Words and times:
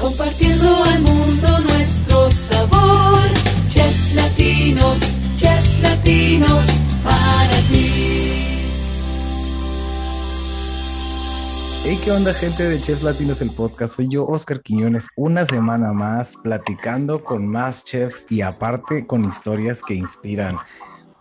compartiendo 0.00 0.82
al 0.84 1.02
mundo 1.02 1.58
nuestro 1.60 2.30
sabor. 2.30 3.20
Chefs 3.68 4.14
latinos, 4.14 4.98
chefs 5.36 5.80
latinos, 5.80 6.66
para 7.04 7.56
ti. 7.68 8.46
Hey, 11.84 11.98
¿qué 12.02 12.12
onda 12.12 12.32
gente 12.32 12.62
de 12.62 12.80
Chefs 12.80 13.02
Latinos, 13.02 13.40
el 13.40 13.50
podcast? 13.50 13.96
Soy 13.96 14.08
yo, 14.08 14.26
Oscar 14.26 14.62
Quiñones, 14.62 15.08
una 15.16 15.44
semana 15.46 15.92
más 15.92 16.34
platicando 16.42 17.24
con 17.24 17.46
más 17.46 17.84
chefs 17.84 18.26
y 18.28 18.42
aparte 18.42 19.06
con 19.06 19.24
historias 19.24 19.82
que 19.82 19.94
inspiran. 19.94 20.56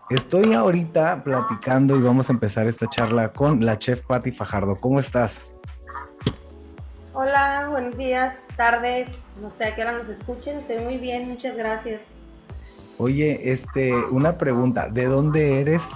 Estoy 0.10 0.54
ahorita 0.54 1.24
platicando 1.24 1.96
y 1.98 2.02
vamos 2.02 2.30
a 2.30 2.34
empezar 2.34 2.68
esta 2.68 2.88
charla 2.88 3.32
con 3.32 3.66
la 3.66 3.78
chef 3.78 4.04
Patti 4.04 4.32
Fajardo. 4.32 4.76
¿Cómo 4.76 5.00
estás? 5.00 5.46
Hola, 7.22 7.68
buenos 7.70 7.98
días, 7.98 8.34
tardes, 8.56 9.10
no 9.42 9.52
sé 9.52 9.66
a 9.66 9.76
qué 9.76 9.82
hora 9.82 9.92
nos 9.92 10.08
escuchen, 10.08 10.60
estoy 10.60 10.78
muy 10.78 10.96
bien, 10.96 11.28
muchas 11.28 11.54
gracias. 11.58 12.00
Oye, 12.98 13.52
este, 13.52 13.94
una 14.10 14.38
pregunta, 14.38 14.88
¿de 14.88 15.08
dónde 15.08 15.60
eres 15.60 15.90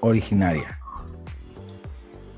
originaria? 0.00 0.80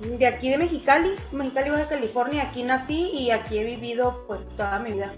De 0.01 0.27
aquí 0.27 0.51
de 0.51 0.59
Mexicali, 0.59 1.11
Mexicali, 1.31 1.71
Baja 1.71 1.87
California, 1.87 2.43
aquí 2.49 2.65
nací 2.65 3.13
y 3.13 3.31
aquí 3.31 3.59
he 3.59 3.65
vivido 3.65 4.25
pues 4.27 4.41
toda 4.57 4.81
mi 4.81 4.95
vida. 4.95 5.13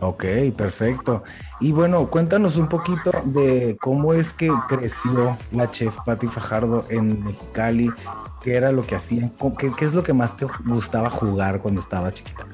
Ok, 0.00 0.26
perfecto. 0.54 1.24
Y 1.58 1.72
bueno, 1.72 2.10
cuéntanos 2.10 2.58
un 2.58 2.68
poquito 2.68 3.12
de 3.24 3.78
cómo 3.80 4.12
es 4.12 4.34
que 4.34 4.50
creció 4.68 5.38
la 5.52 5.70
chef 5.70 5.96
Patti 6.04 6.26
Fajardo 6.26 6.84
en 6.90 7.24
Mexicali, 7.24 7.88
qué 8.44 8.56
era 8.56 8.70
lo 8.72 8.86
que 8.86 8.94
hacían, 8.94 9.32
qué, 9.58 9.72
es 9.86 9.94
lo 9.94 10.02
que 10.02 10.12
más 10.12 10.36
te 10.36 10.44
gustaba 10.66 11.08
jugar 11.08 11.62
cuando 11.62 11.80
estaba 11.80 12.12
chiquita. 12.12 12.44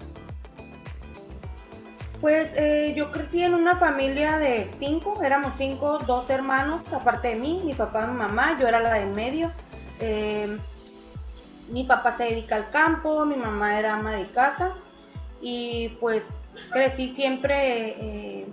Pues 2.21 2.53
eh, 2.55 2.95
yo 2.97 3.11
crecí 3.11 3.43
en 3.43 3.55
una 3.55 3.75
familia 3.75 4.39
de 4.39 4.71
cinco, 4.79 5.21
éramos 5.25 5.55
cinco, 5.59 5.99
dos 6.07 6.31
hermanos, 6.31 6.83
aparte 6.93 7.29
de 7.29 7.35
mí, 7.35 7.63
mi 7.65 7.75
papá 7.75 8.05
y 8.05 8.13
mi 8.13 8.19
mamá, 8.19 8.57
yo 8.61 8.69
era 8.69 8.79
la 8.79 8.93
de 8.95 9.01
en 9.01 9.15
medio. 9.15 9.51
Eh, 9.99 10.59
mi 11.73 11.83
papá 11.83 12.17
se 12.17 12.25
dedica 12.25 12.55
al 12.55 12.71
campo, 12.71 13.27
mi 13.27 13.35
mamá 13.35 13.77
era 13.77 13.95
ama 13.95 14.13
de 14.13 14.27
casa 14.29 14.75
y 15.41 15.89
pues 15.99 16.23
crecí 16.71 17.09
siempre 17.09 17.97
eh, 17.99 18.47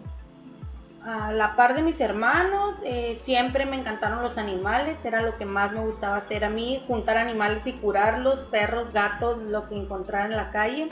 a 1.08 1.31
la 1.31 1.55
par 1.55 1.73
de 1.73 1.83
mis 1.83 2.02
hermanos, 2.02 2.75
eh, 2.83 3.17
siempre 3.23 3.66
me 3.66 3.77
encantaron 3.77 4.22
los 4.22 4.38
animales, 4.38 5.03
era 5.05 5.22
lo 5.22 5.38
que 5.38 5.45
más 5.45 5.72
me 5.72 5.80
gustaba 5.80 6.17
hacer 6.17 6.44
a 6.44 6.50
mí, 6.50 6.83
juntar 6.86 7.17
animales 7.17 7.66
y 7.66 7.72
curarlos, 7.72 8.41
perros, 8.52 8.94
gatos, 8.94 9.38
lo 9.44 9.69
que 9.69 9.75
encontrara 9.75 10.25
en 10.25 10.35
la 10.35 10.52
calle, 10.52 10.89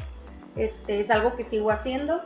este, 0.56 1.02
es 1.02 1.12
algo 1.12 1.36
que 1.36 1.44
sigo 1.44 1.70
haciendo. 1.70 2.22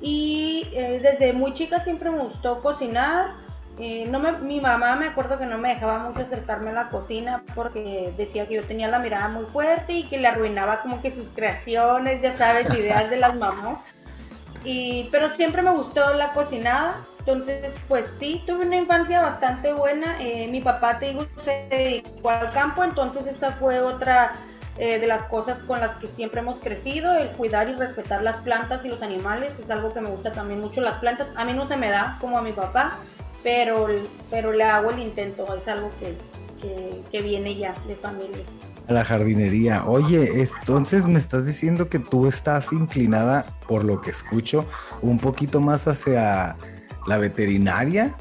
Y 0.00 0.66
eh, 0.72 0.98
desde 1.02 1.34
muy 1.34 1.52
chica 1.52 1.80
siempre 1.80 2.10
me 2.10 2.20
gustó 2.20 2.60
cocinar, 2.60 3.34
no 4.08 4.18
me, 4.18 4.32
mi 4.38 4.58
mamá 4.58 4.96
me 4.96 5.06
acuerdo 5.06 5.38
que 5.38 5.44
no 5.44 5.58
me 5.58 5.74
dejaba 5.74 5.98
mucho 5.98 6.20
acercarme 6.20 6.70
a 6.70 6.72
la 6.72 6.88
cocina 6.88 7.42
porque 7.54 8.14
decía 8.16 8.48
que 8.48 8.54
yo 8.54 8.62
tenía 8.62 8.88
la 8.88 8.98
mirada 8.98 9.28
muy 9.28 9.44
fuerte 9.44 9.92
y 9.92 10.04
que 10.04 10.16
le 10.16 10.28
arruinaba 10.28 10.80
como 10.80 11.02
que 11.02 11.10
sus 11.10 11.28
creaciones, 11.28 12.22
ya 12.22 12.34
sabes, 12.38 12.72
ideas 12.72 13.10
de 13.10 13.18
las 13.18 13.36
mamás 13.36 13.80
pero 15.10 15.30
siempre 15.30 15.62
me 15.62 15.70
gustó 15.70 16.14
la 16.14 16.32
cocinada. 16.32 16.96
Entonces, 17.26 17.72
pues 17.88 18.06
sí, 18.20 18.44
tuve 18.46 18.66
una 18.66 18.76
infancia 18.76 19.20
bastante 19.20 19.72
buena. 19.72 20.16
Eh, 20.22 20.46
mi 20.46 20.60
papá, 20.60 21.00
te 21.00 21.06
digo, 21.06 21.26
se 21.44 21.66
dedicó 21.68 22.30
al 22.30 22.52
campo, 22.52 22.84
entonces 22.84 23.26
esa 23.26 23.50
fue 23.50 23.80
otra 23.80 24.34
eh, 24.78 25.00
de 25.00 25.08
las 25.08 25.24
cosas 25.24 25.60
con 25.64 25.80
las 25.80 25.96
que 25.96 26.06
siempre 26.06 26.40
hemos 26.40 26.60
crecido, 26.60 27.12
el 27.16 27.30
cuidar 27.30 27.68
y 27.68 27.74
respetar 27.74 28.22
las 28.22 28.36
plantas 28.36 28.84
y 28.84 28.90
los 28.90 29.02
animales. 29.02 29.52
Es 29.60 29.68
algo 29.70 29.92
que 29.92 30.00
me 30.00 30.08
gusta 30.08 30.30
también 30.30 30.60
mucho 30.60 30.80
las 30.80 30.98
plantas. 30.98 31.26
A 31.34 31.44
mí 31.44 31.52
no 31.52 31.66
se 31.66 31.76
me 31.76 31.88
da 31.88 32.16
como 32.20 32.38
a 32.38 32.42
mi 32.42 32.52
papá, 32.52 32.96
pero, 33.42 33.88
pero 34.30 34.52
le 34.52 34.62
hago 34.62 34.90
el 34.90 35.00
intento. 35.00 35.52
Es 35.56 35.66
algo 35.66 35.90
que, 35.98 36.16
que 37.10 37.22
viene 37.22 37.56
ya 37.56 37.74
de 37.88 37.96
familia 37.96 38.44
a 38.88 38.92
la 38.92 39.04
jardinería. 39.04 39.84
Oye, 39.84 40.42
entonces 40.42 41.06
me 41.06 41.18
estás 41.18 41.44
diciendo 41.44 41.88
que 41.88 41.98
tú 41.98 42.28
estás 42.28 42.72
inclinada, 42.72 43.46
por 43.66 43.82
lo 43.82 44.00
que 44.00 44.10
escucho, 44.10 44.64
un 45.02 45.18
poquito 45.18 45.60
más 45.60 45.88
hacia 45.88 46.54
la 47.06 47.18
veterinaria. 47.18 48.14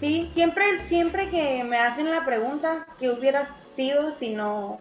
Sí, 0.00 0.30
siempre, 0.34 0.80
siempre 0.84 1.28
que 1.28 1.62
me 1.64 1.78
hacen 1.78 2.10
la 2.10 2.24
pregunta 2.24 2.86
que 2.98 3.10
hubieras 3.10 3.48
sido 3.76 4.12
si 4.12 4.34
no 4.34 4.80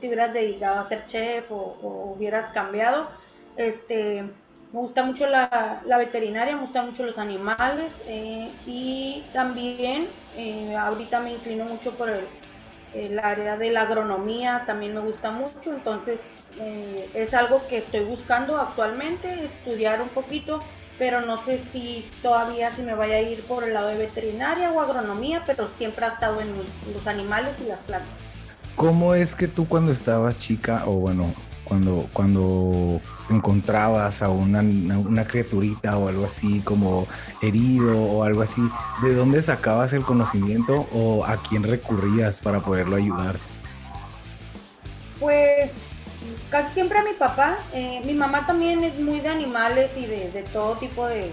te 0.00 0.06
hubieras 0.06 0.34
dedicado 0.34 0.80
a 0.80 0.88
ser 0.88 1.06
chef 1.06 1.50
o, 1.50 2.14
hubieras 2.14 2.52
cambiado, 2.52 3.08
este, 3.56 4.22
me 4.72 4.80
gusta 4.80 5.02
mucho 5.02 5.26
la, 5.26 5.82
veterinaria, 5.86 6.54
me 6.54 6.62
gustan 6.62 6.86
mucho 6.86 7.06
los 7.06 7.16
animales 7.16 7.90
eh, 8.06 8.50
y 8.66 9.24
también 9.32 10.06
eh, 10.36 10.76
ahorita 10.76 11.20
me 11.20 11.32
inclino 11.32 11.64
mucho 11.64 11.92
por 11.92 12.10
el, 12.10 12.26
el 12.94 13.18
área 13.18 13.56
de 13.56 13.70
la 13.70 13.82
agronomía 13.82 14.64
también 14.66 14.94
me 14.94 15.00
gusta 15.00 15.30
mucho, 15.30 15.72
entonces 15.72 16.20
eh, 16.58 17.10
es 17.14 17.34
algo 17.34 17.62
que 17.68 17.78
estoy 17.78 18.04
buscando 18.04 18.56
actualmente, 18.58 19.44
estudiar 19.44 20.00
un 20.00 20.08
poquito, 20.08 20.60
pero 20.98 21.20
no 21.20 21.42
sé 21.42 21.60
si 21.72 22.10
todavía 22.22 22.72
si 22.72 22.82
me 22.82 22.94
vaya 22.94 23.16
a 23.16 23.20
ir 23.20 23.42
por 23.44 23.64
el 23.64 23.74
lado 23.74 23.88
de 23.88 23.98
veterinaria 23.98 24.72
o 24.72 24.80
agronomía, 24.80 25.44
pero 25.46 25.68
siempre 25.68 26.04
ha 26.06 26.08
estado 26.08 26.40
en 26.40 26.48
los 26.92 27.06
animales 27.06 27.54
y 27.64 27.68
las 27.68 27.78
plantas. 27.80 28.10
¿Cómo 28.74 29.14
es 29.14 29.34
que 29.34 29.48
tú 29.48 29.66
cuando 29.66 29.92
estabas 29.92 30.38
chica, 30.38 30.84
o 30.86 30.92
bueno, 30.92 31.32
cuando, 31.64 32.08
cuando 32.12 33.00
encontrabas 33.28 34.22
a 34.22 34.30
una, 34.30 34.60
una, 34.60 35.26
criaturita 35.26 35.98
o 35.98 36.08
algo 36.08 36.24
así 36.24 36.60
como 36.60 37.06
herido 37.42 38.00
o 38.00 38.24
algo 38.24 38.42
así, 38.42 38.62
¿de 39.02 39.14
dónde 39.14 39.42
sacabas 39.42 39.92
el 39.92 40.02
conocimiento 40.02 40.88
o 40.92 41.24
a 41.24 41.42
quién 41.42 41.62
recurrías 41.62 42.40
para 42.40 42.60
poderlo 42.60 42.96
ayudar? 42.96 43.36
Pues 45.20 45.72
casi 46.50 46.74
siempre 46.74 46.98
a 46.98 47.02
mi 47.02 47.12
papá. 47.12 47.58
Eh, 47.72 48.00
mi 48.04 48.14
mamá 48.14 48.46
también 48.46 48.82
es 48.84 48.98
muy 48.98 49.20
de 49.20 49.28
animales 49.28 49.96
y 49.96 50.06
de, 50.06 50.30
de 50.30 50.42
todo 50.44 50.76
tipo 50.76 51.06
de, 51.06 51.32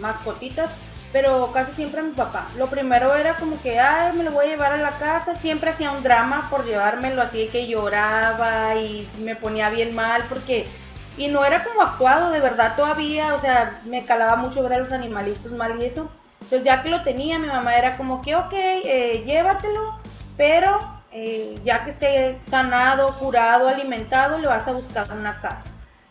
mascotitas 0.00 0.70
pero 1.12 1.50
casi 1.52 1.72
siempre 1.72 2.02
mi 2.02 2.12
papá. 2.12 2.46
Lo 2.56 2.68
primero 2.68 3.12
era 3.14 3.34
como 3.36 3.60
que, 3.60 3.80
ay, 3.80 4.16
me 4.16 4.22
lo 4.22 4.30
voy 4.30 4.46
a 4.46 4.50
llevar 4.50 4.72
a 4.72 4.76
la 4.76 4.92
casa. 4.92 5.34
Siempre 5.34 5.70
hacía 5.70 5.90
un 5.90 6.04
drama 6.04 6.46
por 6.48 6.64
llevármelo, 6.64 7.20
así 7.20 7.48
que 7.48 7.66
lloraba 7.66 8.76
y 8.76 9.08
me 9.18 9.34
ponía 9.34 9.70
bien 9.70 9.94
mal 9.94 10.24
porque... 10.28 10.68
Y 11.16 11.26
no 11.26 11.44
era 11.44 11.64
como 11.64 11.82
actuado, 11.82 12.30
de 12.30 12.38
verdad 12.38 12.76
todavía, 12.76 13.34
o 13.34 13.40
sea, 13.40 13.80
me 13.86 14.04
calaba 14.04 14.36
mucho 14.36 14.62
ver 14.62 14.74
a 14.74 14.78
los 14.78 14.92
animalitos 14.92 15.50
mal 15.50 15.82
y 15.82 15.86
eso. 15.86 16.08
Entonces 16.40 16.64
ya 16.64 16.82
que 16.82 16.88
lo 16.88 17.02
tenía, 17.02 17.40
mi 17.40 17.48
mamá 17.48 17.76
era 17.76 17.96
como 17.96 18.22
que, 18.22 18.36
ok, 18.36 18.52
eh, 18.52 19.24
llévatelo, 19.26 19.98
pero 20.36 20.99
eh, 21.12 21.58
ya 21.64 21.84
que 21.84 21.90
esté 21.90 22.38
sanado, 22.48 23.12
curado, 23.18 23.68
alimentado, 23.68 24.38
le 24.38 24.46
vas 24.46 24.66
a 24.68 24.72
buscar 24.72 25.10
una 25.12 25.40
casa 25.40 25.64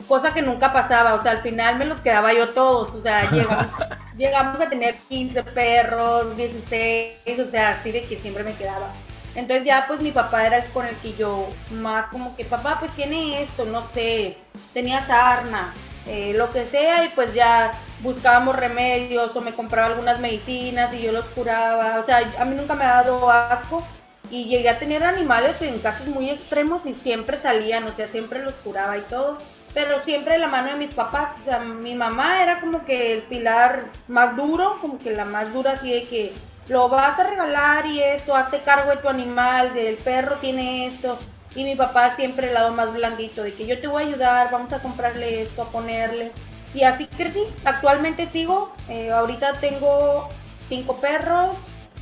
cosa 0.07 0.33
que 0.33 0.41
nunca 0.41 0.73
pasaba, 0.73 1.13
o 1.13 1.21
sea, 1.21 1.31
al 1.31 1.41
final 1.41 1.77
me 1.77 1.85
los 1.85 1.99
quedaba 1.99 2.33
yo 2.33 2.49
todos, 2.49 2.93
o 2.95 3.01
sea, 3.01 3.29
llegamos, 4.17 4.59
a 4.59 4.69
tener 4.69 4.95
15 5.07 5.43
perros, 5.43 6.35
16, 6.35 7.39
o 7.39 7.51
sea, 7.51 7.71
así 7.79 7.91
de 7.91 8.03
que 8.03 8.19
siempre 8.19 8.43
me 8.43 8.53
quedaba. 8.53 8.91
Entonces 9.35 9.65
ya 9.65 9.85
pues 9.87 10.01
mi 10.01 10.11
papá 10.11 10.47
era 10.47 10.57
el 10.57 10.71
con 10.71 10.87
el 10.87 10.95
que 10.97 11.13
yo 11.13 11.47
más 11.71 12.07
como 12.07 12.35
que, 12.35 12.43
papá, 12.43 12.77
pues 12.79 12.91
tiene 12.95 13.43
esto, 13.43 13.65
no 13.65 13.87
sé, 13.93 14.37
tenía 14.73 15.05
sarna, 15.05 15.73
eh, 16.07 16.33
lo 16.35 16.51
que 16.51 16.65
sea, 16.65 17.05
y 17.05 17.09
pues 17.09 17.33
ya 17.33 17.73
buscábamos 18.01 18.55
remedios 18.55 19.35
o 19.35 19.41
me 19.41 19.53
compraba 19.53 19.87
algunas 19.87 20.19
medicinas 20.19 20.91
y 20.93 21.03
yo 21.03 21.11
los 21.11 21.25
curaba, 21.25 21.99
o 21.99 22.03
sea, 22.03 22.23
a 22.39 22.45
mí 22.45 22.55
nunca 22.55 22.73
me 22.73 22.85
ha 22.85 23.03
dado 23.03 23.29
asco 23.29 23.85
y 24.31 24.45
llegué 24.45 24.69
a 24.69 24.79
tener 24.79 25.03
animales 25.03 25.61
en 25.61 25.79
casos 25.79 26.07
muy 26.07 26.29
extremos 26.29 26.85
y 26.85 26.93
siempre 26.93 27.37
salían, 27.37 27.85
o 27.87 27.93
sea, 27.93 28.07
siempre 28.09 28.43
los 28.43 28.53
curaba 28.55 28.97
y 28.97 29.01
todo 29.01 29.37
pero 29.73 29.99
siempre 30.01 30.37
la 30.37 30.47
mano 30.47 30.71
de 30.71 30.77
mis 30.77 30.93
papás. 30.93 31.31
O 31.41 31.45
sea, 31.45 31.59
mi 31.59 31.95
mamá 31.95 32.43
era 32.43 32.59
como 32.59 32.85
que 32.85 33.13
el 33.13 33.23
pilar 33.23 33.85
más 34.07 34.35
duro, 34.35 34.77
como 34.81 34.99
que 34.99 35.11
la 35.11 35.25
más 35.25 35.53
dura, 35.53 35.73
así 35.73 35.91
de 35.91 36.03
que 36.07 36.33
lo 36.67 36.89
vas 36.89 37.19
a 37.19 37.23
regalar 37.23 37.85
y 37.87 37.99
esto, 37.99 38.35
hazte 38.35 38.61
cargo 38.61 38.91
de 38.91 38.97
tu 38.97 39.09
animal, 39.09 39.73
del 39.73 39.97
perro 39.97 40.37
tiene 40.37 40.87
esto. 40.87 41.17
Y 41.55 41.63
mi 41.63 41.75
papá 41.75 42.15
siempre 42.15 42.47
el 42.47 42.53
lado 42.53 42.73
más 42.73 42.93
blandito, 42.93 43.43
de 43.43 43.53
que 43.53 43.65
yo 43.65 43.79
te 43.79 43.87
voy 43.87 44.03
a 44.03 44.05
ayudar, 44.07 44.51
vamos 44.51 44.71
a 44.71 44.81
comprarle 44.81 45.41
esto, 45.41 45.63
a 45.63 45.71
ponerle. 45.71 46.31
Y 46.73 46.83
así 46.83 47.07
crecí. 47.07 47.41
Actualmente 47.65 48.27
sigo. 48.27 48.71
Eh, 48.87 49.11
ahorita 49.11 49.53
tengo 49.53 50.29
cinco 50.67 50.99
perros, 51.01 51.55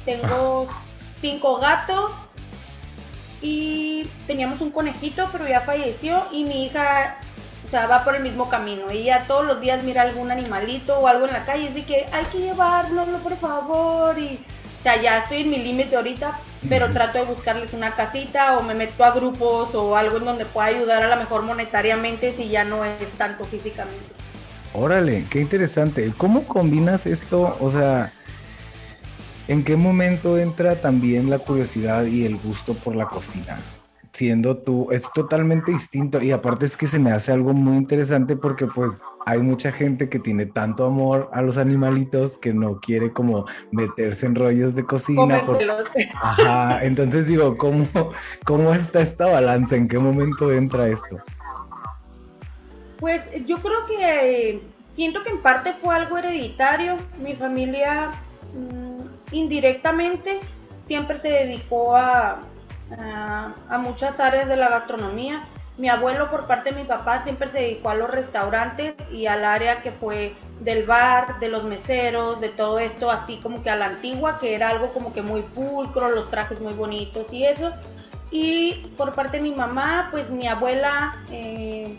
tengo 0.03 0.67
cinco 1.21 1.59
gatos 1.59 2.11
y 3.41 4.09
teníamos 4.25 4.61
un 4.61 4.71
conejito, 4.71 5.29
pero 5.31 5.47
ya 5.47 5.61
falleció. 5.61 6.23
Y 6.31 6.43
mi 6.43 6.65
hija 6.65 7.17
o 7.67 7.69
sea, 7.69 7.85
va 7.85 8.05
por 8.05 8.15
el 8.15 8.23
mismo 8.23 8.49
camino. 8.49 8.89
Ella 8.89 9.25
todos 9.27 9.45
los 9.45 9.59
días 9.59 9.83
mira 9.83 10.03
algún 10.03 10.31
animalito 10.31 10.97
o 10.99 11.07
algo 11.07 11.25
en 11.25 11.33
la 11.33 11.43
calle 11.43 11.65
y 11.65 11.67
dice 11.67 11.85
que 11.85 12.05
hay 12.13 12.25
que 12.31 12.39
llevárnoslo, 12.39 13.17
por 13.17 13.35
favor. 13.37 14.17
Y, 14.17 14.39
o 14.79 14.83
sea, 14.83 15.01
ya 15.01 15.19
estoy 15.19 15.41
en 15.41 15.49
mi 15.49 15.57
límite 15.57 15.97
ahorita, 15.97 16.39
pero 16.69 16.89
trato 16.91 17.17
de 17.17 17.25
buscarles 17.25 17.73
una 17.73 17.93
casita 17.93 18.57
o 18.57 18.63
me 18.63 18.73
meto 18.73 19.03
a 19.03 19.11
grupos 19.11 19.75
o 19.75 19.97
algo 19.97 20.17
en 20.17 20.25
donde 20.25 20.45
pueda 20.45 20.67
ayudar 20.67 21.03
a 21.03 21.09
lo 21.09 21.17
mejor 21.17 21.41
monetariamente 21.41 22.33
si 22.37 22.47
ya 22.47 22.63
no 22.63 22.85
es 22.85 23.09
tanto 23.17 23.43
físicamente. 23.43 24.11
Órale, 24.73 25.25
qué 25.29 25.41
interesante. 25.41 26.13
¿Cómo 26.15 26.45
combinas 26.45 27.05
esto? 27.05 27.57
O 27.59 27.69
sea, 27.69 28.13
¿en 29.47 29.63
qué 29.63 29.75
momento 29.75 30.37
entra 30.37 30.79
también 30.81 31.29
la 31.29 31.39
curiosidad 31.39 32.05
y 32.05 32.25
el 32.25 32.37
gusto 32.37 32.73
por 32.73 32.95
la 32.95 33.07
cocina? 33.07 33.59
siendo 34.17 34.57
tú, 34.57 34.91
es 34.91 35.11
totalmente 35.13 35.71
distinto 35.71 36.19
y 36.23 36.31
aparte 36.31 36.65
es 36.65 36.75
que 36.75 36.87
se 36.87 36.97
me 36.97 37.11
hace 37.11 37.31
algo 37.31 37.53
muy 37.53 37.77
interesante 37.77 38.35
porque 38.35 38.65
pues 38.65 38.99
hay 39.27 39.39
mucha 39.41 39.71
gente 39.71 40.09
que 40.09 40.17
tiene 40.17 40.47
tanto 40.47 40.87
amor 40.87 41.29
a 41.33 41.43
los 41.43 41.57
animalitos 41.57 42.39
que 42.39 42.51
no 42.51 42.79
quiere 42.79 43.13
como 43.13 43.45
meterse 43.71 44.25
en 44.25 44.33
rollos 44.33 44.73
de 44.73 44.85
cocina. 44.85 45.39
Ajá, 46.15 46.83
entonces 46.83 47.27
digo, 47.27 47.55
¿cómo, 47.57 47.87
¿cómo 48.43 48.73
está 48.73 49.01
esta 49.01 49.27
balanza? 49.27 49.75
¿En 49.75 49.87
qué 49.87 49.99
momento 49.99 50.51
entra 50.51 50.87
esto? 50.87 51.17
Pues 52.99 53.21
yo 53.45 53.59
creo 53.59 53.85
que 53.85 54.49
eh, 54.49 54.61
siento 54.93 55.23
que 55.23 55.29
en 55.29 55.41
parte 55.43 55.73
fue 55.73 55.93
algo 55.93 56.17
hereditario. 56.17 56.95
Mi 57.21 57.35
familia 57.35 58.13
mm, 58.55 58.96
indirectamente 59.31 60.39
siempre 60.81 61.17
se 61.17 61.29
dedicó 61.29 61.95
a 61.95 62.39
a, 62.91 63.77
muchas 63.79 64.19
áreas 64.19 64.47
de 64.47 64.57
la 64.57 64.69
gastronomía. 64.69 65.43
Mi 65.77 65.89
abuelo 65.89 66.31
por 66.31 66.47
parte 66.47 66.71
de 66.71 66.81
mi 66.81 66.87
papá 66.87 67.19
siempre 67.19 67.49
se 67.49 67.59
dedicó 67.59 67.89
a 67.89 67.95
los 67.95 68.09
restaurantes 68.09 68.95
y 69.11 69.27
al 69.27 69.45
área 69.45 69.81
que 69.83 69.91
fue 69.91 70.35
del 70.59 70.85
bar, 70.87 71.39
de 71.39 71.49
los 71.49 71.65
meseros, 71.65 72.41
de 72.41 72.49
todo 72.49 72.79
esto, 72.79 73.11
así 73.11 73.37
como 73.37 73.61
que 73.61 73.69
a 73.69 73.75
la 73.75 73.85
antigua, 73.85 74.39
que 74.39 74.55
era 74.55 74.69
algo 74.69 74.91
como 74.91 75.13
que 75.13 75.21
muy 75.21 75.41
pulcro, 75.41 76.09
los 76.09 76.31
trajes 76.31 76.59
muy 76.59 76.73
bonitos 76.73 77.31
y 77.31 77.45
eso. 77.45 77.71
Y 78.31 78.91
por 78.97 79.13
parte 79.13 79.37
de 79.37 79.43
mi 79.43 79.51
mamá, 79.51 80.07
pues 80.09 80.29
mi 80.31 80.47
abuela 80.47 81.15
eh, 81.29 81.95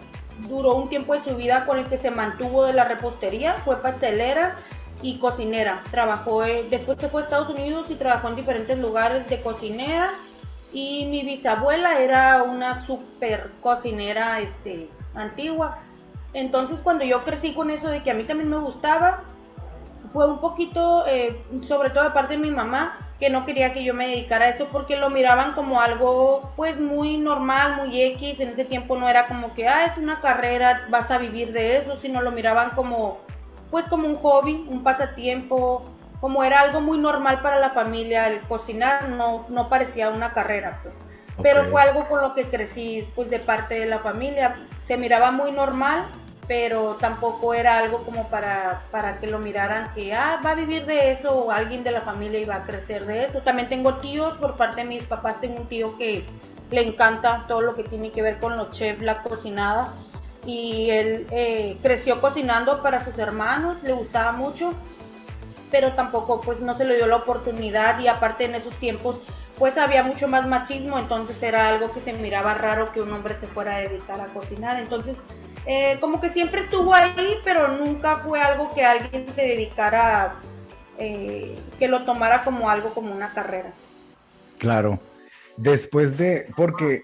duró 0.48 0.74
un 0.74 0.88
tiempo 0.88 1.14
de 1.14 1.22
su 1.22 1.36
vida 1.36 1.64
con 1.64 1.78
el 1.78 1.86
que 1.86 1.98
se 1.98 2.10
mantuvo 2.10 2.64
de 2.64 2.72
la 2.72 2.84
repostería, 2.84 3.54
fue 3.54 3.80
pastelera 3.80 4.56
y 5.02 5.18
cocinera. 5.18 5.82
Trabajó, 5.90 6.44
eh, 6.44 6.66
después 6.70 6.98
se 6.98 7.08
fue 7.08 7.22
a 7.22 7.24
Estados 7.24 7.48
Unidos 7.48 7.90
y 7.90 7.94
trabajó 7.94 8.28
en 8.28 8.36
diferentes 8.36 8.78
lugares 8.78 9.28
de 9.28 9.40
cocinera 9.40 10.10
y 10.72 11.06
mi 11.06 11.22
bisabuela 11.22 12.00
era 12.00 12.42
una 12.42 12.84
super 12.86 13.50
cocinera 13.62 14.40
este, 14.40 14.88
antigua. 15.14 15.78
Entonces 16.34 16.80
cuando 16.80 17.04
yo 17.04 17.22
crecí 17.22 17.54
con 17.54 17.70
eso 17.70 17.88
de 17.88 18.02
que 18.02 18.10
a 18.10 18.14
mí 18.14 18.24
también 18.24 18.50
me 18.50 18.58
gustaba, 18.58 19.22
fue 20.12 20.30
un 20.30 20.38
poquito, 20.38 21.04
eh, 21.06 21.40
sobre 21.66 21.90
todo 21.90 22.04
de 22.04 22.10
parte 22.10 22.34
de 22.34 22.40
mi 22.40 22.50
mamá, 22.50 22.98
que 23.18 23.30
no 23.30 23.44
quería 23.44 23.72
que 23.72 23.82
yo 23.82 23.94
me 23.94 24.08
dedicara 24.08 24.46
a 24.46 24.48
eso 24.50 24.68
porque 24.70 24.96
lo 24.96 25.10
miraban 25.10 25.52
como 25.52 25.80
algo 25.80 26.52
pues 26.56 26.78
muy 26.78 27.16
normal, 27.16 27.76
muy 27.76 28.00
X. 28.00 28.40
En 28.40 28.50
ese 28.50 28.64
tiempo 28.64 28.96
no 28.96 29.08
era 29.08 29.26
como 29.26 29.54
que, 29.54 29.66
ah, 29.66 29.86
es 29.86 29.98
una 29.98 30.20
carrera, 30.20 30.86
vas 30.88 31.10
a 31.10 31.18
vivir 31.18 31.52
de 31.52 31.78
eso, 31.78 31.96
sino 31.96 32.22
lo 32.22 32.30
miraban 32.30 32.70
como 32.70 33.18
pues 33.70 33.86
como 33.86 34.08
un 34.08 34.16
hobby, 34.16 34.66
un 34.68 34.82
pasatiempo, 34.82 35.84
como 36.20 36.42
era 36.42 36.60
algo 36.60 36.80
muy 36.80 36.98
normal 36.98 37.42
para 37.42 37.58
la 37.58 37.70
familia 37.70 38.28
el 38.28 38.40
cocinar, 38.42 39.08
no, 39.08 39.46
no 39.48 39.68
parecía 39.68 40.10
una 40.10 40.32
carrera, 40.32 40.80
pues. 40.82 40.94
Pero 41.40 41.64
fue 41.64 41.82
algo 41.82 42.04
con 42.06 42.20
lo 42.20 42.34
que 42.34 42.44
crecí, 42.44 43.08
pues, 43.14 43.30
de 43.30 43.38
parte 43.38 43.78
de 43.78 43.86
la 43.86 44.00
familia. 44.00 44.56
Se 44.82 44.96
miraba 44.96 45.30
muy 45.30 45.52
normal, 45.52 46.08
pero 46.48 46.96
tampoco 46.98 47.54
era 47.54 47.78
algo 47.78 47.98
como 47.98 48.26
para, 48.28 48.82
para 48.90 49.18
que 49.18 49.28
lo 49.28 49.38
miraran 49.38 49.92
que, 49.94 50.14
ah, 50.14 50.40
va 50.44 50.50
a 50.50 50.54
vivir 50.54 50.84
de 50.86 51.12
eso 51.12 51.44
o 51.44 51.52
alguien 51.52 51.84
de 51.84 51.92
la 51.92 52.00
familia 52.00 52.40
iba 52.40 52.56
a 52.56 52.64
crecer 52.64 53.06
de 53.06 53.26
eso. 53.26 53.40
También 53.42 53.68
tengo 53.68 53.94
tíos, 53.96 54.36
por 54.38 54.56
parte 54.56 54.80
de 54.80 54.88
mis 54.88 55.04
papás 55.04 55.40
tengo 55.40 55.60
un 55.60 55.68
tío 55.68 55.96
que 55.96 56.24
le 56.70 56.82
encanta 56.82 57.44
todo 57.46 57.60
lo 57.60 57.76
que 57.76 57.84
tiene 57.84 58.10
que 58.10 58.22
ver 58.22 58.38
con 58.38 58.56
los 58.56 58.70
chefs, 58.70 59.02
la 59.02 59.22
cocinada. 59.22 59.92
Y 60.46 60.90
él 60.90 61.26
eh, 61.30 61.76
creció 61.82 62.20
cocinando 62.20 62.82
para 62.82 63.04
sus 63.04 63.18
hermanos, 63.18 63.82
le 63.82 63.92
gustaba 63.92 64.32
mucho 64.32 64.72
pero 65.70 65.92
tampoco 65.94 66.40
pues 66.40 66.60
no 66.60 66.76
se 66.76 66.84
le 66.84 66.96
dio 66.96 67.06
la 67.06 67.16
oportunidad 67.16 67.98
y 68.00 68.08
aparte 68.08 68.44
en 68.44 68.54
esos 68.54 68.74
tiempos 68.76 69.20
pues 69.58 69.76
había 69.76 70.04
mucho 70.04 70.28
más 70.28 70.46
machismo, 70.46 70.98
entonces 70.98 71.42
era 71.42 71.68
algo 71.68 71.92
que 71.92 72.00
se 72.00 72.12
miraba 72.12 72.54
raro 72.54 72.92
que 72.92 73.00
un 73.00 73.12
hombre 73.12 73.36
se 73.36 73.48
fuera 73.48 73.76
a 73.76 73.80
dedicar 73.80 74.20
a 74.20 74.26
cocinar, 74.26 74.78
entonces 74.78 75.18
eh, 75.66 75.98
como 76.00 76.20
que 76.20 76.30
siempre 76.30 76.60
estuvo 76.60 76.94
ahí, 76.94 77.34
pero 77.44 77.66
nunca 77.66 78.16
fue 78.18 78.40
algo 78.40 78.70
que 78.70 78.84
alguien 78.84 79.26
se 79.34 79.42
dedicara, 79.42 80.36
eh, 80.96 81.58
que 81.76 81.88
lo 81.88 82.04
tomara 82.04 82.44
como 82.44 82.70
algo, 82.70 82.94
como 82.94 83.12
una 83.12 83.32
carrera. 83.32 83.72
Claro, 84.58 85.00
después 85.56 86.16
de, 86.16 86.46
porque 86.56 87.02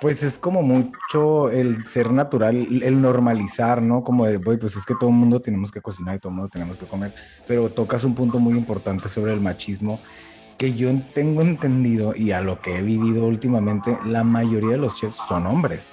pues 0.00 0.22
es 0.22 0.38
como 0.38 0.62
mucho 0.62 1.50
el 1.50 1.86
ser 1.86 2.10
natural, 2.10 2.82
el 2.82 3.00
normalizar, 3.00 3.82
¿no? 3.82 4.02
Como 4.02 4.26
de, 4.26 4.38
pues 4.38 4.76
es 4.76 4.84
que 4.84 4.94
todo 4.94 5.10
el 5.10 5.16
mundo 5.16 5.40
tenemos 5.40 5.70
que 5.70 5.80
cocinar 5.80 6.16
y 6.16 6.18
todo 6.18 6.30
el 6.30 6.36
mundo 6.36 6.50
tenemos 6.50 6.76
que 6.76 6.86
comer, 6.86 7.14
pero 7.46 7.70
tocas 7.70 8.04
un 8.04 8.14
punto 8.14 8.38
muy 8.38 8.56
importante 8.56 9.08
sobre 9.08 9.32
el 9.32 9.40
machismo 9.40 10.00
que 10.58 10.72
yo 10.72 10.90
tengo 11.14 11.42
entendido 11.42 12.14
y 12.16 12.32
a 12.32 12.40
lo 12.40 12.60
que 12.60 12.78
he 12.78 12.82
vivido 12.82 13.26
últimamente, 13.26 13.98
la 14.06 14.24
mayoría 14.24 14.72
de 14.72 14.78
los 14.78 14.96
chefs 14.96 15.16
son 15.28 15.46
hombres. 15.46 15.92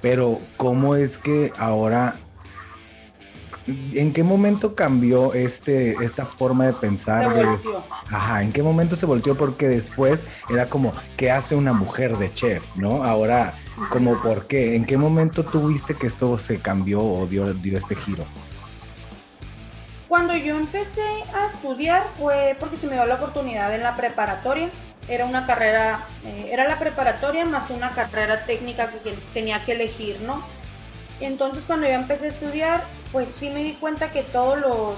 Pero 0.00 0.40
¿cómo 0.56 0.94
es 0.96 1.18
que 1.18 1.52
ahora 1.56 2.16
¿En 3.66 4.12
qué 4.12 4.24
momento 4.24 4.74
cambió 4.74 5.34
este, 5.34 5.92
esta 6.04 6.24
forma 6.24 6.66
de 6.66 6.72
pensar? 6.72 7.28
ajá, 8.10 8.42
¿en 8.42 8.52
qué 8.52 8.62
momento 8.62 8.96
se 8.96 9.06
volteó? 9.06 9.36
Porque 9.36 9.68
después 9.68 10.26
era 10.50 10.66
como, 10.66 10.92
¿qué 11.16 11.30
hace 11.30 11.54
una 11.54 11.72
mujer 11.72 12.18
de 12.18 12.32
chef? 12.34 12.64
¿No? 12.74 13.04
Ahora, 13.04 13.54
como, 13.90 14.20
¿por 14.20 14.46
qué? 14.46 14.74
¿En 14.74 14.84
qué 14.84 14.96
momento 14.96 15.44
tuviste 15.44 15.94
que 15.94 16.08
esto 16.08 16.36
se 16.38 16.58
cambió 16.58 17.00
o 17.02 17.26
dio, 17.26 17.54
dio 17.54 17.78
este 17.78 17.94
giro? 17.94 18.24
Cuando 20.08 20.36
yo 20.36 20.58
empecé 20.58 21.24
a 21.34 21.46
estudiar 21.46 22.06
fue 22.18 22.56
porque 22.58 22.76
se 22.76 22.86
me 22.86 22.94
dio 22.94 23.06
la 23.06 23.14
oportunidad 23.14 23.74
en 23.74 23.82
la 23.82 23.96
preparatoria. 23.96 24.70
Era 25.08 25.24
una 25.24 25.46
carrera, 25.46 26.06
eh, 26.24 26.50
era 26.52 26.68
la 26.68 26.78
preparatoria 26.78 27.44
más 27.44 27.70
una 27.70 27.92
carrera 27.92 28.44
técnica 28.44 28.88
que 28.88 29.14
tenía 29.32 29.64
que 29.64 29.72
elegir, 29.72 30.20
¿no? 30.20 30.44
Entonces 31.20 31.64
cuando 31.66 31.86
yo 31.86 31.94
empecé 31.94 32.26
a 32.26 32.28
estudiar, 32.28 32.84
pues 33.12 33.30
sí 33.30 33.50
me 33.50 33.62
di 33.62 33.74
cuenta 33.74 34.10
que 34.10 34.22
todos 34.22 34.58
los, 34.58 34.96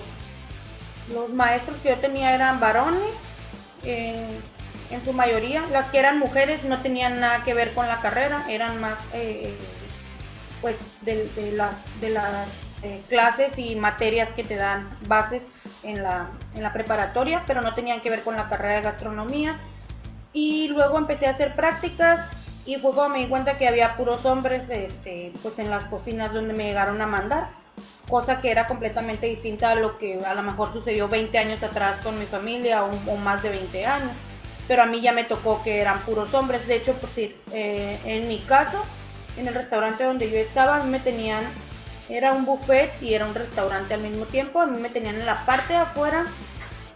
los 1.13 1.31
maestros 1.31 1.77
que 1.83 1.91
yo 1.91 1.97
tenía 1.97 2.35
eran 2.35 2.61
varones, 2.61 3.03
en, 3.83 4.43
su 5.05 5.13
mayoría. 5.13 5.65
Las 5.73 5.89
que 5.89 5.99
eran 5.99 6.19
mujeres 6.19 6.65
no 6.65 6.81
tenían 6.81 7.19
nada 7.19 7.43
que 7.43 7.53
ver 7.53 7.73
con 7.73 7.89
la 7.89 8.01
carrera, 8.01 8.45
eran 8.49 8.81
más 8.81 8.99
eh, 9.13 9.55
pues 10.61 10.77
de, 11.03 11.53
las, 11.53 11.85
de 12.01 12.11
las 12.11 12.49
eh, 12.83 13.03
clases 13.09 13.59
y 13.59 13.75
materias 13.75 14.33
que 14.33 14.45
te 14.45 14.57
dan 14.57 14.89
bases 15.07 15.43
en 15.83 16.03
la, 16.03 16.29
en 16.55 16.63
la 16.63 16.73
preparatoria, 16.73 17.43
pero 17.47 17.61
no 17.61 17.75
tenían 17.75 18.01
que 18.01 18.11
ver 18.11 18.23
con 18.23 18.37
la 18.37 18.49
carrera 18.49 18.77
de 18.77 18.83
gastronomía. 18.83 19.59
Y 20.33 20.69
luego 20.69 20.97
empecé 20.97 21.27
a 21.27 21.31
hacer 21.31 21.55
prácticas 21.55 22.29
y 22.67 22.79
cuando 22.81 23.09
me 23.11 23.19
di 23.19 23.27
cuenta 23.27 23.59
que 23.59 23.69
había 23.69 23.97
puros 23.97 24.25
hombres 24.25 24.71
este, 24.71 25.33
pues 25.43 25.59
en 25.59 25.71
las 25.71 25.85
cocinas 25.85 26.33
donde 26.33 26.55
me 26.55 26.65
llegaron 26.65 27.03
a 27.03 27.07
mandar, 27.07 27.49
cosa 28.09 28.41
que 28.41 28.51
era 28.51 28.67
completamente 28.67 29.27
distinta 29.27 29.71
a 29.71 29.75
lo 29.75 29.99
que 29.99 30.21
a 30.25 30.35
lo 30.35 30.43
mejor 30.43 30.73
sucedió 30.73 31.09
20 31.09 31.37
años 31.39 31.63
atrás 31.63 32.01
con 32.03 32.19
mi 32.19 32.27
familia 32.27 32.85
o, 32.85 33.17
más 33.17 33.43
de 33.43 33.51
20 33.51 33.87
años. 33.87 34.13
Pero 34.67 34.83
a 34.83 34.87
mí 34.87 35.01
ya 35.01 35.13
me 35.13 35.25
tocó 35.25 35.63
que 35.63 35.81
eran 35.81 36.01
puros 36.03 36.33
hombres. 36.35 36.67
De 36.67 36.77
hecho, 36.77 36.95
si 37.13 37.35
eh, 37.53 38.01
en 38.05 38.29
mi 38.29 38.39
caso, 38.39 38.83
en 39.37 39.49
el 39.49 39.55
restaurante 39.55 40.05
donde 40.05 40.31
yo 40.31 40.39
estaba, 40.39 40.77
a 40.77 40.83
mí 40.83 40.91
me 40.91 41.01
tenían, 41.01 41.45
era 42.09 42.33
un 42.33 42.45
buffet 42.47 42.91
y 43.03 43.15
era 43.15 43.27
un 43.27 43.35
restaurante 43.35 43.95
al 43.95 44.01
mismo 44.01 44.25
tiempo. 44.27 44.61
A 44.61 44.67
mí 44.67 44.79
me 44.79 44.89
tenían 44.89 45.17
en 45.17 45.27
la 45.27 45.45
parte 45.45 45.75
de 45.75 45.81
afuera. 45.81 46.27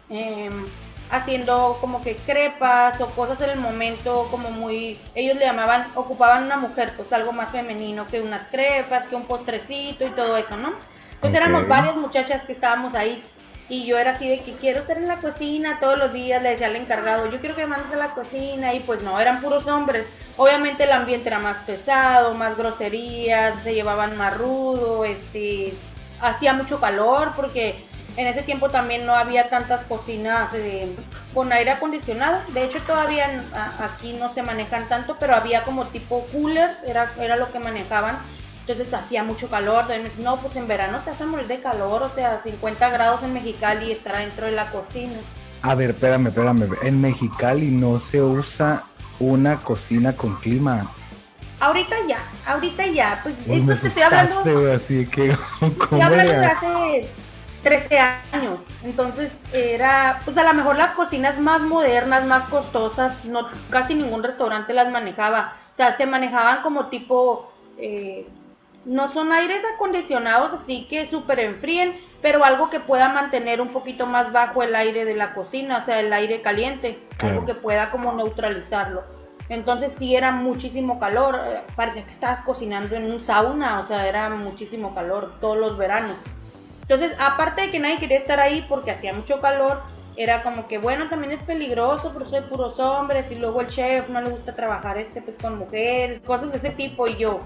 Em, 0.08 0.66
haciendo 1.10 1.78
como 1.80 2.02
que 2.02 2.16
crepas 2.16 3.00
o 3.00 3.06
cosas 3.08 3.40
en 3.40 3.50
el 3.50 3.60
momento 3.60 4.28
como 4.30 4.50
muy, 4.50 4.98
ellos 5.14 5.36
le 5.36 5.46
llamaban, 5.46 5.90
ocupaban 5.94 6.44
una 6.44 6.58
mujer, 6.58 6.92
pues 6.96 7.12
algo 7.12 7.32
más 7.32 7.50
femenino 7.50 8.06
que 8.06 8.20
unas 8.20 8.46
crepas, 8.48 9.06
que 9.06 9.16
un 9.16 9.24
postrecito 9.24 10.06
y 10.06 10.10
todo 10.10 10.36
eso, 10.36 10.56
¿no? 10.56 10.72
Entonces 11.18 11.40
éramos 11.40 11.66
varias 11.66 11.96
muchachas 11.96 12.44
que 12.44 12.52
estábamos 12.52 12.94
ahí 12.94 13.22
y 13.68 13.84
yo 13.84 13.98
era 13.98 14.12
así 14.12 14.28
de 14.28 14.40
que 14.40 14.52
quiero 14.52 14.78
estar 14.78 14.96
en 14.96 15.08
la 15.08 15.16
cocina 15.16 15.78
todos 15.80 15.98
los 15.98 16.12
días, 16.12 16.40
le 16.42 16.50
decía 16.50 16.68
al 16.68 16.76
encargado, 16.76 17.28
yo 17.28 17.40
quiero 17.40 17.56
que 17.56 17.62
me 17.62 17.70
mandes 17.70 17.92
a 17.92 17.96
la 17.96 18.14
cocina 18.14 18.72
y 18.72 18.80
pues 18.80 19.02
no, 19.02 19.18
eran 19.18 19.40
puros 19.40 19.66
hombres. 19.66 20.06
Obviamente 20.37 20.84
el 20.84 20.92
ambiente 20.92 21.28
era 21.28 21.40
más 21.40 21.58
pesado, 21.58 22.34
más 22.34 22.56
groserías, 22.56 23.60
se 23.62 23.75
llevaban 23.75 24.16
más 24.16 24.38
rudo, 24.38 25.04
este, 25.04 25.75
hacía 26.20 26.52
mucho 26.52 26.80
calor 26.80 27.32
porque 27.34 27.84
en 28.16 28.26
ese 28.26 28.42
tiempo 28.42 28.70
también 28.70 29.04
no 29.04 29.14
había 29.14 29.48
tantas 29.48 29.84
cocinas 29.84 30.52
eh, 30.54 30.88
con 31.34 31.52
aire 31.52 31.72
acondicionado. 31.72 32.40
De 32.52 32.64
hecho, 32.64 32.80
todavía 32.82 33.44
aquí 33.80 34.14
no 34.14 34.30
se 34.30 34.42
manejan 34.42 34.88
tanto, 34.88 35.16
pero 35.20 35.34
había 35.34 35.62
como 35.64 35.88
tipo 35.88 36.25
coolers, 36.32 36.82
era, 36.87 37.12
era 37.20 37.37
lo 37.37 37.52
que 37.52 37.58
manejaban. 37.58 38.18
Entonces 38.68 38.92
hacía 38.92 39.25
mucho 39.25 39.48
calor. 39.48 39.87
No, 40.18 40.37
pues 40.40 40.54
en 40.56 40.68
verano 40.68 41.00
te 41.02 41.10
vas 41.10 41.20
a 41.20 41.26
morir 41.26 41.46
de 41.46 41.60
calor, 41.60 42.02
o 42.02 42.14
sea, 42.14 42.38
50 42.38 42.90
grados 42.90 43.22
en 43.22 43.32
Mexicali 43.32 43.87
y 43.87 43.92
estar 43.92 44.18
dentro 44.18 44.44
de 44.46 44.52
la 44.52 44.70
cocina. 44.70 45.14
A 45.62 45.75
ver, 45.75 45.90
espérame, 45.90 46.26
espérame. 46.26 46.68
En 46.82 47.00
Mexicali 47.00 47.70
no 47.70 47.98
se 47.98 48.22
usa 48.22 48.84
una 49.18 49.60
cocina 49.60 50.14
con 50.14 50.37
clima. 50.37 50.92
Ahorita 51.60 51.96
ya, 52.06 52.18
ahorita 52.46 52.87
ya. 52.87 53.20
Pues 53.22 53.34
Uy, 53.46 53.56
eso 53.56 53.82
te 53.82 53.88
estoy 53.88 54.02
hablando. 54.02 54.72
así 54.72 55.06
que 55.06 55.34
¿cómo 55.60 55.72
Estoy 55.72 56.00
hablando 56.02 56.32
de 56.32 56.46
hace 56.46 57.08
13 57.62 57.98
años. 57.98 58.58
Entonces 58.84 59.32
era, 59.52 60.20
pues 60.25 60.37
a 60.37 60.44
lo 60.44 60.52
mejor 60.52 60.76
las 60.76 60.90
cocinas 60.90 61.40
más 61.40 61.62
modernas, 61.62 62.26
más 62.26 62.44
costosas, 62.44 63.25
no 63.25 63.48
casi 63.70 63.94
ningún 63.94 64.22
restaurante 64.22 64.75
las 64.75 64.90
manejaba. 64.90 65.54
O 65.72 65.75
sea, 65.75 65.96
se 65.96 66.06
manejaban 66.06 66.62
como 66.62 66.87
tipo, 66.87 67.50
eh, 67.78 68.28
no 68.85 69.08
son 69.08 69.32
aires 69.32 69.61
acondicionados, 69.75 70.52
así 70.52 70.87
que 70.88 71.06
súper 71.06 71.40
enfríen, 71.40 72.00
pero 72.23 72.44
algo 72.44 72.70
que 72.70 72.80
pueda 72.80 73.08
mantener 73.08 73.61
un 73.61 73.68
poquito 73.68 74.06
más 74.06 74.32
bajo 74.32 74.62
el 74.62 74.75
aire 74.75 75.04
de 75.04 75.14
la 75.14 75.35
cocina, 75.35 75.78
o 75.78 75.85
sea, 75.85 76.00
el 76.00 76.12
aire 76.12 76.40
caliente, 76.42 76.99
Claro. 77.16 77.35
algo 77.35 77.47
que 77.47 77.54
pueda 77.54 77.90
como 77.90 78.12
neutralizarlo. 78.12 79.04
Entonces 79.49 79.92
sí 79.92 80.14
era 80.14 80.30
muchísimo 80.30 80.99
calor, 80.99 81.40
eh, 81.42 81.61
parecía 81.75 82.04
que 82.04 82.11
estabas 82.11 82.42
cocinando 82.42 82.97
en 82.97 83.11
un 83.11 83.20
sauna, 83.20 83.80
o 83.80 83.85
sea, 83.85 84.06
era 84.06 84.28
muchísimo 84.30 84.94
calor 84.94 85.35
todos 85.40 85.56
los 85.56 85.78
veranos. 85.78 86.16
Entonces, 86.82 87.14
aparte 87.18 87.62
de 87.62 87.70
que 87.70 87.78
nadie 87.78 87.99
quería 87.99 88.18
estar 88.18 88.40
ahí 88.40 88.64
porque 88.68 88.90
hacía 88.90 89.12
mucho 89.12 89.40
calor, 89.40 89.82
era 90.18 90.42
como 90.42 90.66
que, 90.66 90.78
bueno, 90.78 91.08
también 91.08 91.32
es 91.32 91.42
peligroso 91.44 92.12
porque 92.12 92.28
soy 92.28 92.40
puros 92.40 92.80
hombres 92.80 93.30
y 93.30 93.37
luego 93.37 93.60
el 93.60 93.68
chef 93.68 94.08
no 94.08 94.20
le 94.20 94.30
gusta 94.30 94.52
trabajar 94.52 94.98
este 94.98 95.22
pues 95.22 95.38
con 95.38 95.56
mujeres, 95.56 96.18
cosas 96.26 96.50
de 96.50 96.58
ese 96.58 96.70
tipo 96.70 97.06
y 97.06 97.16
yo 97.18 97.38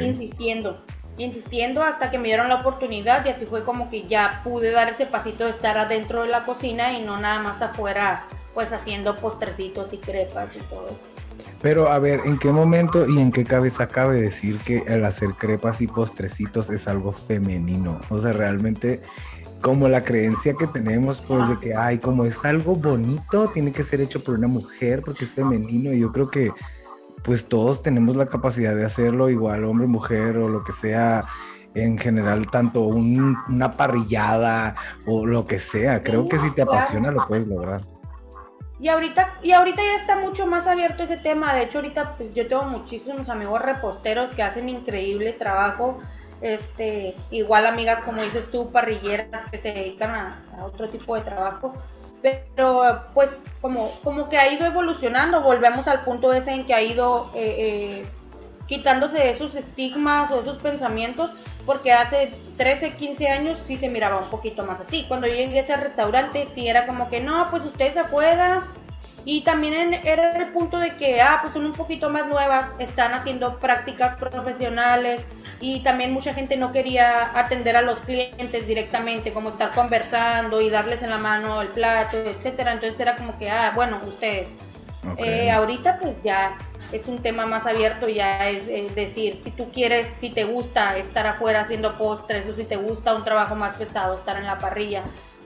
insistiendo, 0.00 0.82
insistiendo 1.18 1.82
hasta 1.82 2.10
que 2.10 2.16
me 2.16 2.28
dieron 2.28 2.48
la 2.48 2.56
oportunidad 2.56 3.26
y 3.26 3.28
así 3.28 3.44
fue 3.44 3.62
como 3.62 3.90
que 3.90 4.04
ya 4.04 4.40
pude 4.42 4.70
dar 4.70 4.88
ese 4.88 5.04
pasito 5.04 5.44
de 5.44 5.50
estar 5.50 5.76
adentro 5.76 6.22
de 6.22 6.28
la 6.30 6.46
cocina 6.46 6.94
y 6.94 7.02
no 7.02 7.20
nada 7.20 7.40
más 7.40 7.60
afuera 7.60 8.24
pues 8.54 8.72
haciendo 8.72 9.16
postrecitos 9.16 9.92
y 9.92 9.98
crepas 9.98 10.56
y 10.56 10.60
todo 10.60 10.86
eso. 10.86 11.02
Pero 11.60 11.90
a 11.90 11.98
ver, 11.98 12.20
¿en 12.24 12.38
qué 12.38 12.50
momento 12.52 13.06
y 13.08 13.18
en 13.20 13.32
qué 13.32 13.44
cabeza 13.44 13.88
cabe 13.88 14.20
decir 14.20 14.58
que 14.58 14.82
el 14.86 15.04
hacer 15.04 15.30
crepas 15.30 15.80
y 15.80 15.86
postrecitos 15.86 16.70
es 16.70 16.88
algo 16.88 17.12
femenino? 17.12 18.00
O 18.10 18.18
sea, 18.18 18.32
realmente 18.32 19.02
como 19.60 19.88
la 19.88 20.02
creencia 20.02 20.54
que 20.54 20.66
tenemos, 20.66 21.22
pues 21.22 21.48
de 21.48 21.58
que, 21.58 21.74
ay, 21.74 21.98
como 21.98 22.24
es 22.26 22.44
algo 22.44 22.76
bonito, 22.76 23.48
tiene 23.48 23.72
que 23.72 23.82
ser 23.82 24.00
hecho 24.00 24.22
por 24.22 24.34
una 24.34 24.46
mujer 24.48 25.02
porque 25.04 25.24
es 25.24 25.34
femenino. 25.34 25.92
Y 25.92 26.00
yo 26.00 26.12
creo 26.12 26.28
que 26.30 26.52
pues 27.22 27.46
todos 27.48 27.82
tenemos 27.82 28.16
la 28.16 28.26
capacidad 28.26 28.76
de 28.76 28.84
hacerlo, 28.84 29.30
igual 29.30 29.64
hombre, 29.64 29.86
mujer 29.86 30.36
o 30.36 30.48
lo 30.48 30.62
que 30.62 30.72
sea. 30.72 31.24
En 31.74 31.98
general, 31.98 32.46
tanto 32.50 32.82
un- 32.82 33.36
una 33.48 33.72
parrillada 33.72 34.76
o 35.06 35.26
lo 35.26 35.44
que 35.46 35.58
sea. 35.58 36.02
Creo 36.02 36.28
que 36.28 36.38
si 36.38 36.50
te 36.52 36.62
apasiona 36.62 37.10
lo 37.10 37.26
puedes 37.26 37.46
lograr. 37.48 37.80
Y 38.84 38.90
ahorita, 38.90 39.38
y 39.42 39.52
ahorita 39.52 39.80
ya 39.82 39.96
está 39.98 40.18
mucho 40.18 40.46
más 40.46 40.66
abierto 40.66 41.04
ese 41.04 41.16
tema. 41.16 41.54
De 41.54 41.62
hecho, 41.62 41.78
ahorita 41.78 42.18
pues, 42.18 42.34
yo 42.34 42.46
tengo 42.46 42.64
muchísimos 42.64 43.30
amigos 43.30 43.62
reposteros 43.62 44.32
que 44.32 44.42
hacen 44.42 44.68
increíble 44.68 45.32
trabajo. 45.32 46.00
Este, 46.42 47.14
igual 47.30 47.64
amigas, 47.64 48.02
como 48.02 48.20
dices 48.20 48.50
tú, 48.50 48.70
parrilleras 48.70 49.50
que 49.50 49.56
se 49.56 49.72
dedican 49.72 50.10
a, 50.10 50.64
otro 50.66 50.86
tipo 50.86 51.14
de 51.14 51.22
trabajo. 51.22 51.72
Pero 52.20 53.06
pues 53.14 53.40
como, 53.62 53.90
como 54.04 54.28
que 54.28 54.36
ha 54.36 54.52
ido 54.52 54.66
evolucionando, 54.66 55.40
volvemos 55.40 55.88
al 55.88 56.02
punto 56.02 56.34
ese 56.34 56.52
en 56.52 56.66
que 56.66 56.74
ha 56.74 56.82
ido 56.82 57.30
eh, 57.34 57.56
eh, 58.02 58.06
quitándose 58.66 59.30
esos 59.30 59.54
estigmas 59.54 60.30
o 60.30 60.42
esos 60.42 60.58
pensamientos, 60.58 61.30
porque 61.66 61.92
hace 61.92 62.30
13, 62.56 62.92
15 62.92 63.28
años 63.28 63.58
sí 63.66 63.76
se 63.76 63.88
miraba 63.88 64.18
un 64.18 64.30
poquito 64.30 64.64
más 64.64 64.80
así. 64.80 65.04
Cuando 65.08 65.26
yo 65.26 65.34
llegué 65.34 65.58
a 65.58 65.62
ese 65.62 65.76
restaurante, 65.76 66.46
sí 66.52 66.68
era 66.68 66.86
como 66.86 67.08
que 67.08 67.20
no, 67.20 67.48
pues 67.50 67.64
ustedes 67.64 67.96
afuera. 67.96 68.62
Y 69.26 69.40
también 69.40 69.72
en- 69.74 70.06
era 70.06 70.30
el 70.36 70.48
punto 70.52 70.78
de 70.78 70.96
que, 70.96 71.22
ah, 71.22 71.38
pues 71.40 71.54
son 71.54 71.64
un 71.64 71.72
poquito 71.72 72.10
más 72.10 72.26
nuevas, 72.26 72.66
están 72.78 73.14
haciendo 73.14 73.58
prácticas 73.58 74.16
profesionales 74.16 75.26
y 75.60 75.80
también 75.80 76.12
mucha 76.12 76.34
gente 76.34 76.58
no 76.58 76.72
quería 76.72 77.30
atender 77.38 77.74
a 77.74 77.80
los 77.80 78.00
clientes 78.00 78.66
directamente, 78.66 79.32
como 79.32 79.48
estar 79.48 79.70
conversando 79.70 80.60
y 80.60 80.68
darles 80.68 81.02
en 81.02 81.08
la 81.08 81.16
mano 81.16 81.62
el 81.62 81.68
plato, 81.68 82.18
etcétera. 82.18 82.72
Entonces 82.72 83.00
era 83.00 83.16
como 83.16 83.38
que, 83.38 83.48
ah, 83.50 83.72
bueno, 83.74 83.98
ustedes. 84.04 84.52
Eh, 85.18 85.50
ahorita 85.50 85.98
pues 86.00 86.22
ya 86.22 86.56
es 86.92 87.06
un 87.06 87.22
tema 87.22 87.46
más 87.46 87.66
abierto, 87.66 88.08
ya 88.08 88.50
es, 88.50 88.68
es 88.68 88.94
decir, 88.94 89.38
si 89.42 89.50
tú 89.50 89.70
quieres, 89.72 90.06
si 90.20 90.30
te 90.30 90.44
gusta 90.44 90.96
estar 90.98 91.26
afuera 91.26 91.62
haciendo 91.62 91.96
postres 91.98 92.46
o 92.46 92.54
si 92.54 92.64
te 92.64 92.76
gusta 92.76 93.14
un 93.14 93.24
trabajo 93.24 93.54
más 93.54 93.74
pesado, 93.74 94.16
estar 94.16 94.36
en 94.36 94.46
la 94.46 94.58
parrilla, 94.58 95.04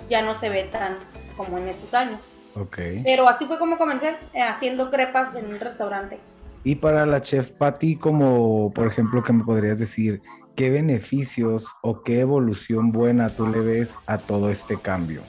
ya 0.08 0.22
no 0.22 0.36
se 0.36 0.48
ve 0.48 0.64
tan 0.64 0.96
como 1.36 1.58
en 1.58 1.68
esos 1.68 1.94
años. 1.94 2.20
ok. 2.54 2.78
Pero 3.04 3.28
así 3.28 3.46
fue 3.46 3.58
como 3.58 3.78
comencé, 3.78 4.16
eh, 4.34 4.42
haciendo 4.42 4.90
crepas 4.90 5.34
en 5.36 5.46
un 5.46 5.60
restaurante. 5.60 6.18
Y 6.64 6.74
para 6.74 7.06
la 7.06 7.20
chef 7.20 7.50
Patty, 7.50 7.96
como 7.96 8.72
por 8.74 8.86
ejemplo, 8.86 9.22
¿qué 9.22 9.32
me 9.32 9.44
podrías 9.44 9.78
decir? 9.78 10.22
¿Qué 10.56 10.70
beneficios 10.70 11.66
o 11.82 12.02
qué 12.02 12.20
evolución 12.20 12.90
buena 12.90 13.30
tú 13.30 13.46
le 13.46 13.60
ves 13.60 13.94
a 14.06 14.18
todo 14.18 14.50
este 14.50 14.76
cambio? 14.76 15.22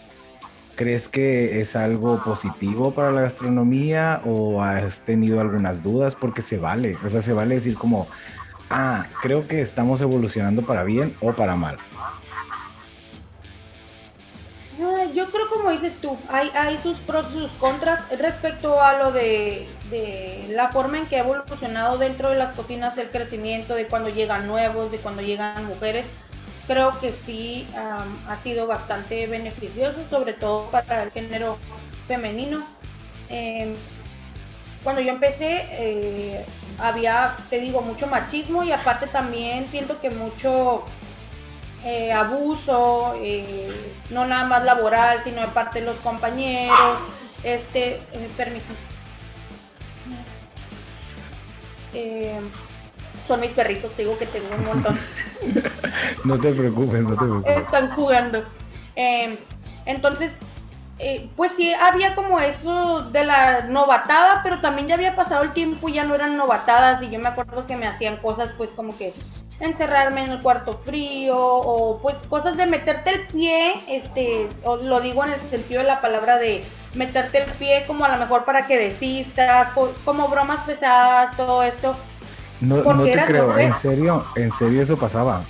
¿Crees 0.80 1.10
que 1.10 1.60
es 1.60 1.76
algo 1.76 2.24
positivo 2.24 2.92
para 2.92 3.12
la 3.12 3.20
gastronomía 3.20 4.22
o 4.24 4.64
has 4.64 5.02
tenido 5.02 5.42
algunas 5.42 5.84
dudas? 5.84 6.16
Porque 6.16 6.42
se 6.42 6.58
vale, 6.58 6.98
o 7.04 7.10
sea, 7.10 7.22
se 7.22 7.34
vale 7.34 7.56
decir 7.56 7.76
como, 7.76 8.08
ah, 8.70 9.06
creo 9.22 9.46
que 9.46 9.60
estamos 9.60 10.00
evolucionando 10.00 10.66
para 10.66 10.86
bien 10.86 11.18
o 11.20 11.34
para 11.34 11.58
mal. 11.58 11.76
Yo 15.14 15.30
creo 15.32 15.50
como 15.50 15.70
dices 15.72 15.98
tú, 16.00 16.18
hay, 16.30 16.50
hay 16.54 16.78
sus 16.78 17.00
pros 17.00 17.26
y 17.36 17.40
sus 17.40 17.52
contras 17.54 18.00
respecto 18.18 18.82
a 18.82 18.98
lo 19.00 19.12
de, 19.12 19.68
de 19.90 20.46
la 20.52 20.70
forma 20.70 21.00
en 21.00 21.08
que 21.08 21.18
ha 21.18 21.26
evolucionado 21.26 21.98
dentro 21.98 22.30
de 22.30 22.38
las 22.38 22.54
cocinas 22.54 22.98
el 22.98 23.10
crecimiento, 23.10 23.76
de 23.76 23.88
cuando 23.88 24.10
llegan 24.10 24.48
nuevos, 24.48 24.92
de 24.92 25.00
cuando 25.00 25.22
llegan 25.22 25.66
mujeres. 25.66 26.06
Creo 26.70 27.00
que 27.00 27.12
sí 27.12 27.68
ha 27.74 28.38
sido 28.44 28.68
bastante 28.68 29.26
beneficioso, 29.26 29.98
sobre 30.08 30.34
todo 30.34 30.70
para 30.70 31.02
el 31.02 31.10
género 31.10 31.58
femenino. 32.08 32.64
Em, 33.28 33.74
cuando 34.84 35.02
yo 35.02 35.12
empecé 35.12 35.66
eh, 35.72 36.46
había, 36.78 37.36
te 37.50 37.60
digo, 37.60 37.82
mucho 37.82 38.06
machismo 38.06 38.64
y 38.64 38.72
aparte 38.72 39.08
también 39.08 39.68
siento 39.68 40.00
que 40.00 40.12
mucho 40.12 40.86
eh, 41.84 42.12
abuso, 42.12 43.16
eh, 43.18 43.68
no 44.12 44.28
nada 44.28 44.46
más 44.46 44.64
laboral, 44.64 45.24
sino 45.24 45.42
de 45.42 45.48
parte 45.48 45.80
de 45.80 45.88
los 45.88 45.96
compañeros. 45.98 47.00
Este. 47.44 48.00
Eh, 51.96 52.40
son 53.30 53.40
mis 53.42 53.54
perritos, 53.54 53.92
te 53.96 54.02
digo 54.02 54.18
que 54.18 54.26
tengo 54.26 54.48
un 54.58 54.66
montón. 54.66 55.00
No 56.26 56.38
te 56.38 56.52
preocupes, 56.52 57.02
no 57.04 57.12
te 57.12 57.16
preocupes. 57.26 57.58
Están 57.58 57.90
jugando. 57.92 58.44
Eh, 58.96 59.38
entonces, 59.86 60.36
eh, 60.98 61.30
pues 61.36 61.54
sí, 61.54 61.72
había 61.74 62.14
como 62.16 62.40
eso 62.40 63.04
de 63.12 63.24
la 63.24 63.62
novatada, 63.68 64.42
pero 64.44 64.60
también 64.60 64.88
ya 64.88 64.96
había 64.96 65.16
pasado 65.16 65.44
el 65.44 65.52
tiempo 65.54 65.88
y 65.88 65.94
ya 65.94 66.04
no 66.04 66.16
eran 66.16 66.36
novatadas. 66.38 67.02
Y 67.04 67.10
yo 67.10 67.20
me 67.20 67.30
acuerdo 67.30 67.66
que 67.68 67.78
me 67.78 67.88
hacían 67.88 68.18
cosas, 68.18 68.54
pues 68.58 68.72
como 68.72 68.98
que 68.98 69.14
encerrarme 69.60 70.24
en 70.24 70.32
el 70.32 70.42
cuarto 70.42 70.74
frío 70.86 71.38
o 71.38 72.00
pues 72.02 72.16
cosas 72.30 72.58
de 72.58 72.66
meterte 72.66 73.12
el 73.14 73.28
pie, 73.28 73.76
este, 73.90 74.48
o 74.64 74.78
lo 74.78 75.00
digo 75.02 75.24
en 75.24 75.32
el 75.34 75.40
sentido 75.42 75.82
de 75.82 75.88
la 75.88 76.02
palabra 76.02 76.38
de 76.38 76.64
meterte 76.96 77.44
el 77.44 77.52
pie 77.52 77.84
como 77.86 78.06
a 78.06 78.10
lo 78.10 78.18
mejor 78.18 78.46
para 78.46 78.66
que 78.68 78.78
desistas, 78.78 79.70
co- 79.70 79.94
como 80.06 80.28
bromas 80.30 80.64
pesadas, 80.64 81.36
todo 81.38 81.62
esto. 81.64 81.96
No, 82.62 82.84
no 82.84 83.04
te 83.04 83.12
creo, 83.24 83.48
mujer. 83.48 83.62
en 83.66 83.74
serio, 83.74 84.26
en 84.36 84.52
serio 84.52 84.82
eso 84.82 84.98
pasaba. 84.98 85.42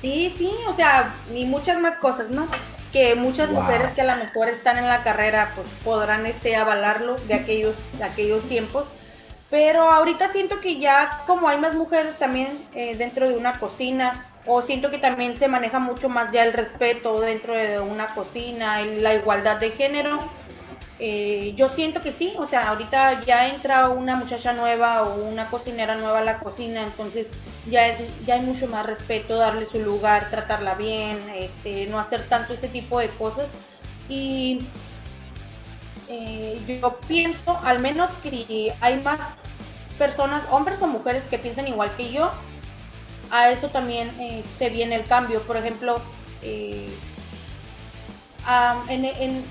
Sí, 0.00 0.32
sí, 0.36 0.50
o 0.68 0.74
sea, 0.74 1.14
y 1.34 1.44
muchas 1.46 1.78
más 1.78 1.96
cosas, 1.98 2.30
¿no? 2.30 2.46
Que 2.92 3.14
muchas 3.14 3.50
Wow. 3.50 3.62
mujeres 3.62 3.88
que 3.92 4.00
a 4.02 4.04
lo 4.04 4.16
mejor 4.16 4.48
están 4.48 4.78
en 4.78 4.88
la 4.88 5.02
carrera, 5.02 5.52
pues 5.54 5.68
podrán 5.84 6.26
este 6.26 6.56
avalarlo 6.56 7.16
de 7.28 7.34
aquellos, 7.34 7.76
de 7.98 8.04
aquellos 8.04 8.42
tiempos. 8.48 8.84
Pero 9.50 9.82
ahorita 9.82 10.28
siento 10.28 10.60
que 10.60 10.78
ya 10.78 11.22
como 11.26 11.48
hay 11.48 11.58
más 11.58 11.74
mujeres 11.74 12.18
también 12.18 12.66
eh, 12.74 12.96
dentro 12.96 13.28
de 13.28 13.36
una 13.36 13.60
cocina, 13.60 14.26
o 14.46 14.62
siento 14.62 14.90
que 14.90 14.98
también 14.98 15.36
se 15.36 15.46
maneja 15.46 15.78
mucho 15.78 16.08
más 16.08 16.32
ya 16.32 16.42
el 16.42 16.52
respeto 16.52 17.20
dentro 17.20 17.54
de 17.54 17.78
una 17.78 18.14
cocina, 18.14 18.80
la 18.80 19.14
igualdad 19.14 19.58
de 19.58 19.70
género. 19.70 20.18
Eh, 20.98 21.54
yo 21.56 21.68
siento 21.68 22.02
que 22.02 22.12
sí, 22.12 22.32
o 22.38 22.46
sea, 22.46 22.68
ahorita 22.68 23.24
ya 23.24 23.48
entra 23.48 23.88
una 23.88 24.16
muchacha 24.16 24.52
nueva 24.52 25.02
o 25.02 25.24
una 25.24 25.48
cocinera 25.50 25.96
nueva 25.96 26.18
a 26.20 26.24
la 26.24 26.38
cocina, 26.38 26.82
entonces 26.82 27.28
ya, 27.68 27.88
es- 27.88 28.24
ya 28.24 28.34
hay 28.34 28.40
mucho 28.42 28.68
más 28.68 28.86
respeto, 28.86 29.36
darle 29.36 29.66
su 29.66 29.78
lugar, 29.80 30.30
tratarla 30.30 30.74
bien, 30.74 31.18
este, 31.34 31.86
no 31.86 31.98
hacer 31.98 32.28
tanto 32.28 32.54
ese 32.54 32.68
tipo 32.68 32.98
de 33.00 33.10
cosas. 33.10 33.48
Y 34.08 34.66
eh, 36.08 36.60
yo 36.66 36.98
pienso, 37.08 37.58
al 37.64 37.78
menos 37.78 38.10
que 38.22 38.74
hay 38.80 39.00
más 39.00 39.18
personas, 39.98 40.44
hombres 40.50 40.82
o 40.82 40.86
mujeres 40.86 41.26
que 41.26 41.38
piensan 41.38 41.68
igual 41.68 41.94
que 41.96 42.10
yo, 42.12 42.30
a 43.30 43.50
eso 43.50 43.68
también 43.68 44.08
eh, 44.20 44.42
se 44.58 44.68
viene 44.68 44.96
el 44.96 45.04
cambio. 45.04 45.40
Por 45.42 45.56
ejemplo, 45.56 45.96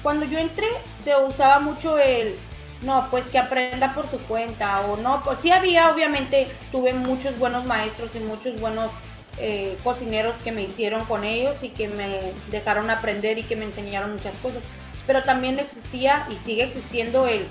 cuando 0.04 0.26
yo 0.26 0.40
entré 0.40 0.68
se 1.04 1.16
usaba 1.16 1.60
mucho 1.60 1.98
el, 1.98 2.36
no, 2.84 3.08
pues 3.10 3.26
que 3.28 3.40
aprenda 3.40 3.94
por 3.94 4.10
su 4.10 4.20
cuenta 4.20 4.82
o 4.82 4.98
no, 4.98 5.22
pues 5.24 5.40
sí 5.40 5.52
había, 5.52 5.92
obviamente 5.92 6.48
tuve 6.72 6.94
muchos 6.94 7.38
buenos 7.38 7.66
maestros 7.66 8.16
y 8.16 8.20
muchos 8.20 8.60
buenos 8.60 8.92
eh, 9.38 9.78
cocineros 9.84 10.36
que 10.44 10.52
me 10.52 10.64
hicieron 10.64 11.06
con 11.06 11.24
ellos 11.24 11.64
y 11.64 11.70
que 11.70 11.88
me 11.88 12.34
dejaron 12.50 12.90
aprender 12.90 13.38
y 13.40 13.44
que 13.44 13.56
me 13.56 13.66
enseñaron 13.66 14.14
muchas 14.14 14.36
cosas. 14.38 14.64
Pero 15.08 15.24
también 15.24 15.60
existía 15.60 16.28
y 16.30 16.36
sigue 16.38 16.64
existiendo 16.64 17.28
el, 17.28 17.46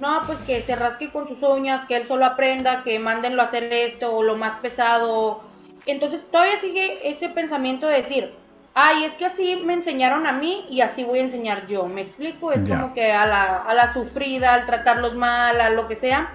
no, 0.00 0.22
pues 0.26 0.40
que 0.42 0.62
se 0.62 0.74
rasque 0.74 1.10
con 1.10 1.28
sus 1.28 1.42
uñas, 1.42 1.84
que 1.84 1.96
él 1.96 2.06
solo 2.06 2.24
aprenda, 2.24 2.82
que 2.82 2.98
mándenlo 2.98 3.42
a 3.42 3.46
hacer 3.46 3.72
esto 3.72 4.14
o 4.14 4.22
lo 4.22 4.36
más 4.36 4.58
pesado. 4.60 5.42
Entonces 5.86 6.24
todavía 6.30 6.58
sigue 6.60 7.08
ese 7.08 7.28
pensamiento 7.28 7.86
de 7.86 8.02
decir, 8.02 8.32
ay, 8.74 9.04
es 9.04 9.12
que 9.14 9.26
así 9.26 9.62
me 9.64 9.74
enseñaron 9.74 10.26
a 10.26 10.32
mí 10.32 10.66
y 10.70 10.80
así 10.80 11.04
voy 11.04 11.18
a 11.18 11.22
enseñar 11.22 11.66
yo. 11.66 11.86
¿Me 11.86 12.00
explico? 12.00 12.52
Es 12.52 12.64
como 12.64 12.92
que 12.92 13.12
a 13.12 13.26
la, 13.26 13.62
a 13.62 13.74
la 13.74 13.92
sufrida, 13.92 14.54
al 14.54 14.66
tratarlos 14.66 15.14
mal, 15.14 15.60
a 15.60 15.70
lo 15.70 15.88
que 15.88 15.96
sea. 15.96 16.30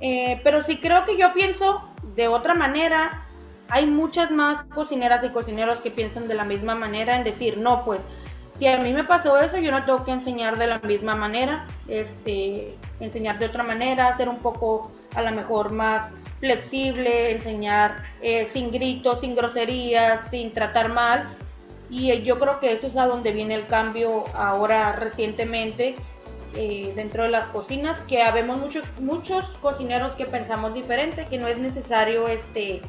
Eh, 0.00 0.40
pero 0.42 0.62
sí 0.62 0.78
creo 0.78 1.04
que 1.04 1.16
yo 1.16 1.32
pienso 1.32 1.82
de 2.16 2.28
otra 2.28 2.54
manera. 2.54 3.26
Hay 3.68 3.86
muchas 3.86 4.30
más 4.30 4.62
cocineras 4.64 5.22
y 5.24 5.28
cocineros 5.28 5.80
que 5.80 5.90
piensan 5.90 6.26
de 6.26 6.34
la 6.34 6.44
misma 6.44 6.74
manera 6.74 7.16
en 7.16 7.24
decir, 7.24 7.58
no, 7.58 7.84
pues 7.84 8.02
si 8.52 8.66
a 8.66 8.78
mí 8.78 8.92
me 8.92 9.04
pasó 9.04 9.38
eso, 9.38 9.58
yo 9.58 9.70
no 9.70 9.84
tengo 9.84 10.04
que 10.04 10.10
enseñar 10.10 10.58
de 10.58 10.66
la 10.66 10.80
misma 10.80 11.14
manera, 11.14 11.66
este, 11.88 12.74
enseñar 12.98 13.38
de 13.38 13.46
otra 13.46 13.62
manera, 13.62 14.16
ser 14.16 14.28
un 14.28 14.38
poco 14.38 14.92
a 15.14 15.22
lo 15.22 15.30
mejor 15.30 15.70
más 15.70 16.12
flexible, 16.40 17.30
enseñar 17.32 18.02
eh, 18.22 18.48
sin 18.52 18.70
gritos, 18.72 19.20
sin 19.20 19.34
groserías, 19.34 20.28
sin 20.30 20.52
tratar 20.52 20.88
mal. 20.88 21.28
Y 21.90 22.10
eh, 22.12 22.22
yo 22.22 22.38
creo 22.38 22.60
que 22.60 22.72
eso 22.72 22.86
es 22.86 22.96
a 22.96 23.06
donde 23.06 23.32
viene 23.32 23.54
el 23.54 23.66
cambio 23.66 24.24
ahora 24.34 24.92
recientemente 24.92 25.96
eh, 26.54 26.92
dentro 26.96 27.24
de 27.24 27.28
las 27.28 27.48
cocinas, 27.48 27.98
que 28.08 28.22
habemos 28.22 28.58
muchos, 28.58 28.84
muchos 28.98 29.44
cocineros 29.60 30.14
que 30.14 30.24
pensamos 30.24 30.74
diferente, 30.74 31.26
que 31.28 31.38
no 31.38 31.46
es 31.46 31.58
necesario 31.58 32.26
este, 32.26 32.82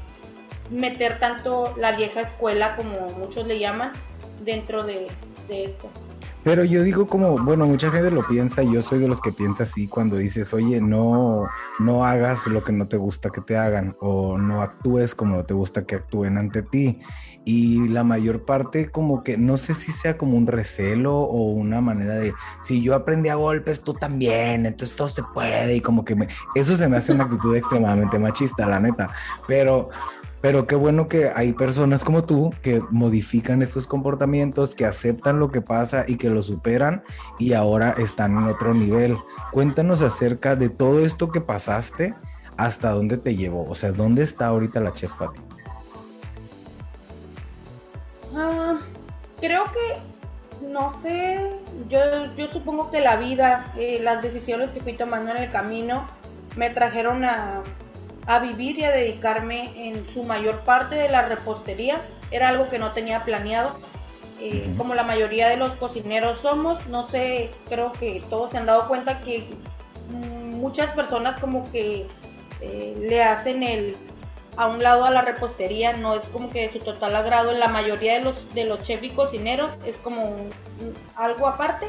meter 0.72 1.20
tanto 1.20 1.76
la 1.78 1.92
vieja 1.92 2.22
escuela 2.22 2.76
como 2.76 3.10
muchos 3.20 3.46
le 3.46 3.60
llaman 3.60 3.92
dentro 4.44 4.84
de, 4.84 5.08
esto. 5.50 5.90
Pero 6.44 6.64
yo 6.64 6.82
digo 6.82 7.06
como, 7.08 7.38
bueno, 7.38 7.68
mucha 7.68 7.92
gente 7.92 8.10
lo 8.10 8.26
piensa, 8.26 8.64
yo 8.64 8.82
soy 8.82 9.00
de 9.00 9.08
los 9.08 9.20
que 9.20 9.34
piensa 9.34 9.64
así 9.64 9.88
cuando 9.88 10.16
dices, 10.16 10.54
oye, 10.54 10.80
no, 10.80 11.46
no 11.80 12.06
hagas 12.06 12.48
lo 12.48 12.64
que 12.64 12.72
no 12.72 12.88
te 12.88 12.96
gusta 12.96 13.30
que 13.30 13.42
te 13.42 13.58
hagan 13.58 13.98
o 14.00 14.38
no 14.38 14.62
actúes 14.62 15.14
como 15.14 15.36
no 15.36 15.44
te 15.44 15.54
gusta 15.54 15.86
que 15.86 15.96
actúen 15.96 16.38
ante 16.38 16.64
ti. 16.64 17.02
Y 17.44 17.88
la 17.88 18.04
mayor 18.04 18.46
parte 18.46 18.92
como 18.92 19.24
que 19.24 19.38
no 19.38 19.58
sé 19.58 19.74
si 19.74 19.92
sea 19.92 20.18
como 20.18 20.38
un 20.38 20.48
recelo 20.48 21.18
o 21.18 21.52
una 21.52 21.82
manera 21.82 22.16
de, 22.16 22.34
si 22.62 22.84
yo 22.84 22.94
aprendí 22.94 23.30
a 23.30 23.36
golpes, 23.36 23.82
tú 23.82 23.94
también, 23.94 24.66
entonces 24.66 24.96
todo 24.96 25.08
se 25.08 25.24
puede 25.34 25.76
y 25.76 25.82
como 25.82 26.06
que 26.06 26.16
me, 26.16 26.28
eso 26.56 26.76
se 26.76 26.88
me 26.88 26.98
hace 26.98 27.14
una 27.14 27.24
actitud 27.24 27.56
extremadamente 27.56 28.20
machista, 28.20 28.68
la 28.68 28.80
neta. 28.80 29.10
Pero 29.48 29.90
pero 30.42 30.66
qué 30.66 30.76
bueno 30.76 31.08
que 31.08 31.32
hay 31.36 31.54
personas 31.54 32.04
como 32.04 32.24
tú 32.24 32.52
que 32.64 32.82
modifican 32.90 33.62
estos 33.62 33.86
comportamientos, 33.86 34.74
que 34.74 34.86
aceptan 34.86 35.40
lo 35.40 35.52
que 35.52 35.62
pasa 35.62 36.04
y 36.08 36.18
que 36.18 36.32
lo 36.32 36.42
superan 36.42 37.04
y 37.38 37.54
ahora 37.54 37.92
están 37.92 38.38
en 38.38 38.46
otro 38.46 38.74
nivel. 38.74 39.18
Cuéntanos 39.52 40.02
acerca 40.02 40.56
de 40.56 40.70
todo 40.70 41.06
esto 41.06 41.32
que 41.32 41.42
pasaste, 41.42 42.16
hasta 42.58 42.92
dónde 42.92 43.18
te 43.18 43.36
llevó, 43.36 43.66
o 43.66 43.76
sea, 43.76 43.92
¿dónde 43.92 44.24
está 44.24 44.48
ahorita 44.48 44.80
la 44.80 44.94
chef 44.94 45.12
Patty? 45.14 45.40
Creo 49.42 49.66
que, 49.66 50.66
no 50.66 51.02
sé, 51.02 51.52
yo, 51.90 52.00
yo 52.38 52.48
supongo 52.48 52.90
que 52.90 53.02
la 53.02 53.18
vida, 53.18 53.74
eh, 53.78 54.00
las 54.02 54.22
decisiones 54.22 54.72
que 54.72 54.80
fui 54.80 54.94
tomando 54.94 55.32
en 55.32 55.38
el 55.38 55.52
camino 55.52 56.08
me 56.56 56.70
trajeron 56.70 57.26
a 57.26 57.64
a 58.28 58.40
vivir 58.40 58.80
y 58.80 58.84
a 58.84 58.92
dedicarme 58.92 59.90
en 59.90 60.08
su 60.14 60.24
mayor 60.24 60.60
parte 60.62 60.96
de 60.96 61.10
la 61.10 61.24
repostería. 61.24 62.02
Era 62.32 62.50
algo 62.50 62.70
que 62.70 62.80
no 62.80 62.94
tenía 62.94 63.24
planeado. 63.24 63.76
Eh, 64.40 64.74
como 64.78 64.96
la 64.96 65.04
mayoría 65.04 65.50
de 65.50 65.58
los 65.58 65.76
cocineros 65.76 66.40
somos, 66.40 66.88
no 66.88 67.06
sé, 67.08 67.52
creo 67.70 67.92
que 67.92 68.24
todos 68.30 68.52
se 68.52 68.58
han 68.58 68.66
dado 68.66 68.88
cuenta 68.88 69.20
que 69.20 69.48
muchas 70.10 70.92
personas 70.94 71.40
como 71.40 71.72
que 71.72 72.08
eh, 72.60 72.96
le 73.00 73.22
hacen 73.22 73.64
el 73.64 73.96
a 74.58 74.68
un 74.68 74.84
lado 74.84 75.06
a 75.06 75.12
la 75.12 75.22
repostería, 75.22 75.94
no 75.94 76.16
es 76.16 76.26
como 76.26 76.50
que 76.50 76.62
de 76.62 76.70
su 76.70 76.80
total 76.80 77.16
agrado 77.16 77.52
en 77.52 77.60
la 77.60 77.68
mayoría 77.68 78.14
de 78.16 78.24
los 78.24 78.54
de 78.54 78.66
los 78.66 78.82
chefs 78.82 79.04
y 79.04 79.10
cocineros, 79.10 79.72
es 79.86 79.98
como 79.98 80.36
algo 81.16 81.48
aparte 81.48 81.88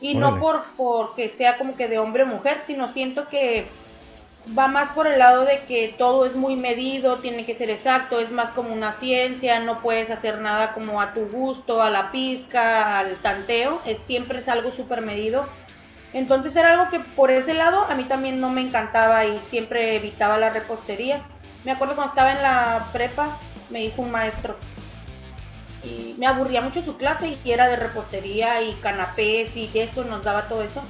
y 0.00 0.14
no 0.14 0.38
por 0.38 0.62
porque 0.76 1.28
sea 1.28 1.58
como 1.58 1.76
que 1.76 1.88
de 1.88 1.98
hombre 1.98 2.22
o 2.22 2.26
mujer, 2.26 2.60
sino 2.66 2.88
siento 2.88 3.28
que 3.28 3.66
va 4.56 4.68
más 4.68 4.90
por 4.92 5.06
el 5.06 5.18
lado 5.18 5.44
de 5.44 5.60
que 5.62 5.94
todo 5.96 6.26
es 6.26 6.36
muy 6.36 6.54
medido, 6.54 7.18
tiene 7.18 7.44
que 7.44 7.54
ser 7.54 7.70
exacto, 7.70 8.20
es 8.20 8.30
más 8.30 8.52
como 8.52 8.72
una 8.72 8.92
ciencia, 8.92 9.58
no 9.60 9.80
puedes 9.80 10.10
hacer 10.10 10.40
nada 10.40 10.72
como 10.72 11.00
a 11.00 11.14
tu 11.14 11.26
gusto, 11.26 11.82
a 11.82 11.90
la 11.90 12.12
pizca, 12.12 12.98
al 12.98 13.16
tanteo, 13.22 13.80
es 13.84 13.98
siempre 14.06 14.38
es 14.38 14.48
algo 14.48 14.70
súper 14.70 15.00
medido. 15.00 15.46
Entonces 16.12 16.54
era 16.54 16.72
algo 16.72 16.90
que 16.90 17.00
por 17.00 17.30
ese 17.30 17.54
lado 17.54 17.84
a 17.90 17.94
mí 17.94 18.04
también 18.04 18.40
no 18.40 18.50
me 18.50 18.60
encantaba 18.60 19.24
y 19.26 19.38
siempre 19.40 19.96
evitaba 19.96 20.38
la 20.38 20.50
repostería. 20.50 21.22
Me 21.66 21.72
acuerdo 21.72 21.96
cuando 21.96 22.12
estaba 22.12 22.32
en 22.32 22.42
la 22.42 22.86
prepa, 22.92 23.36
me 23.68 23.80
dijo 23.80 24.00
un 24.00 24.10
maestro, 24.10 24.56
y 25.82 26.14
me 26.16 26.26
aburría 26.26 26.62
mucho 26.62 26.80
su 26.80 26.96
clase 26.96 27.36
y 27.44 27.50
era 27.50 27.68
de 27.68 27.76
repostería 27.76 28.62
y 28.62 28.72
canapés 28.74 29.54
y 29.56 29.68
eso, 29.74 30.04
nos 30.04 30.22
daba 30.24 30.48
todo 30.48 30.62
eso 30.62 30.82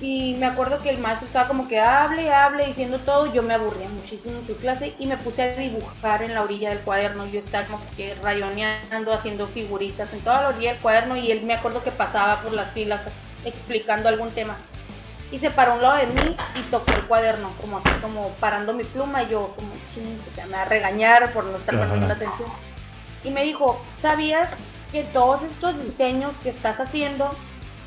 y 0.00 0.34
me 0.34 0.44
acuerdo 0.44 0.82
que 0.82 0.90
el 0.90 0.98
maestro 0.98 1.26
estaba 1.26 1.48
como 1.48 1.68
que 1.68 1.80
hable, 1.80 2.30
hable, 2.30 2.66
diciendo 2.66 2.98
todo. 3.00 3.32
Yo 3.32 3.42
me 3.42 3.54
aburría 3.54 3.88
muchísimo 3.88 4.38
en 4.38 4.46
su 4.46 4.56
clase 4.56 4.94
y 4.98 5.06
me 5.06 5.16
puse 5.16 5.42
a 5.42 5.56
dibujar 5.56 6.22
en 6.22 6.34
la 6.34 6.42
orilla 6.42 6.68
del 6.68 6.80
cuaderno. 6.80 7.26
Yo 7.26 7.40
estaba 7.40 7.66
como 7.66 7.82
que 7.96 8.14
rayoneando, 8.16 9.14
haciendo 9.14 9.46
figuritas 9.48 10.12
en 10.12 10.20
toda 10.20 10.42
la 10.42 10.48
orilla 10.50 10.72
del 10.72 10.82
cuaderno 10.82 11.16
y 11.16 11.30
él 11.30 11.42
me 11.44 11.54
acuerdo 11.54 11.82
que 11.82 11.90
pasaba 11.90 12.42
por 12.42 12.52
las 12.52 12.72
filas 12.72 13.02
explicando 13.44 14.08
algún 14.08 14.30
tema. 14.30 14.58
Y 15.30 15.38
se 15.38 15.50
paró 15.50 15.72
a 15.72 15.74
un 15.74 15.82
lado 15.82 15.96
de 15.96 16.06
mí 16.06 16.36
y 16.54 16.62
tocó 16.70 16.92
el 16.92 17.02
cuaderno, 17.02 17.52
como 17.60 17.78
así, 17.78 17.90
como 18.00 18.30
parando 18.40 18.72
mi 18.72 18.84
pluma. 18.84 19.24
Y 19.24 19.30
yo, 19.30 19.52
como 19.56 19.72
ching, 19.92 20.18
me 20.36 20.52
va 20.52 20.62
a 20.62 20.64
regañar 20.66 21.32
por 21.32 21.44
no 21.44 21.56
estar 21.56 21.76
prestando 21.76 22.12
atención. 22.12 22.48
Y 23.24 23.30
me 23.30 23.42
dijo, 23.42 23.80
¿sabías 24.00 24.48
que 24.92 25.02
todos 25.02 25.42
estos 25.42 25.82
diseños 25.82 26.36
que 26.42 26.50
estás 26.50 26.78
haciendo 26.78 27.30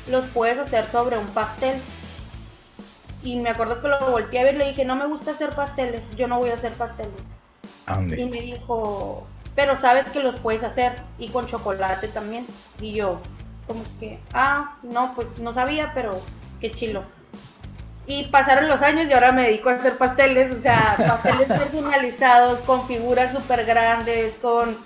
los 0.06 0.26
puedes 0.26 0.58
hacer 0.58 0.86
sobre 0.90 1.16
un 1.16 1.28
pastel? 1.28 1.80
y 3.22 3.36
me 3.36 3.50
acuerdo 3.50 3.80
que 3.80 3.88
lo 3.88 3.98
volteé 4.10 4.40
a 4.40 4.44
ver 4.44 4.54
y 4.54 4.58
le 4.58 4.68
dije, 4.68 4.84
no 4.84 4.96
me 4.96 5.06
gusta 5.06 5.32
hacer 5.32 5.50
pasteles, 5.50 6.02
yo 6.16 6.26
no 6.26 6.38
voy 6.38 6.50
a 6.50 6.54
hacer 6.54 6.72
pasteles. 6.72 7.12
Y 8.16 8.24
me 8.26 8.40
dijo, 8.40 9.26
pero 9.54 9.76
sabes 9.76 10.06
que 10.06 10.22
los 10.22 10.38
puedes 10.40 10.62
hacer 10.62 11.02
y 11.18 11.28
con 11.28 11.46
chocolate 11.46 12.08
también. 12.08 12.46
Y 12.80 12.92
yo, 12.92 13.20
como 13.66 13.82
que, 13.98 14.18
ah, 14.32 14.76
no, 14.82 15.12
pues 15.14 15.38
no 15.38 15.52
sabía, 15.52 15.92
pero 15.94 16.18
qué 16.60 16.70
chilo. 16.70 17.02
Y 18.10 18.24
pasaron 18.24 18.66
los 18.66 18.82
años 18.82 19.06
y 19.08 19.12
ahora 19.12 19.30
me 19.30 19.44
dedico 19.44 19.70
a 19.70 19.74
hacer 19.74 19.96
pasteles, 19.96 20.52
o 20.52 20.60
sea, 20.60 20.96
pasteles 21.22 21.46
personalizados 21.46 22.58
con 22.62 22.88
figuras 22.88 23.32
súper 23.32 23.64
grandes, 23.64 24.34
con 24.42 24.76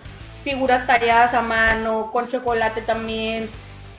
figuras 0.45 0.87
talladas 0.87 1.33
a 1.33 1.41
mano, 1.41 2.11
con 2.13 2.29
chocolate 2.29 2.83
también, 2.83 3.49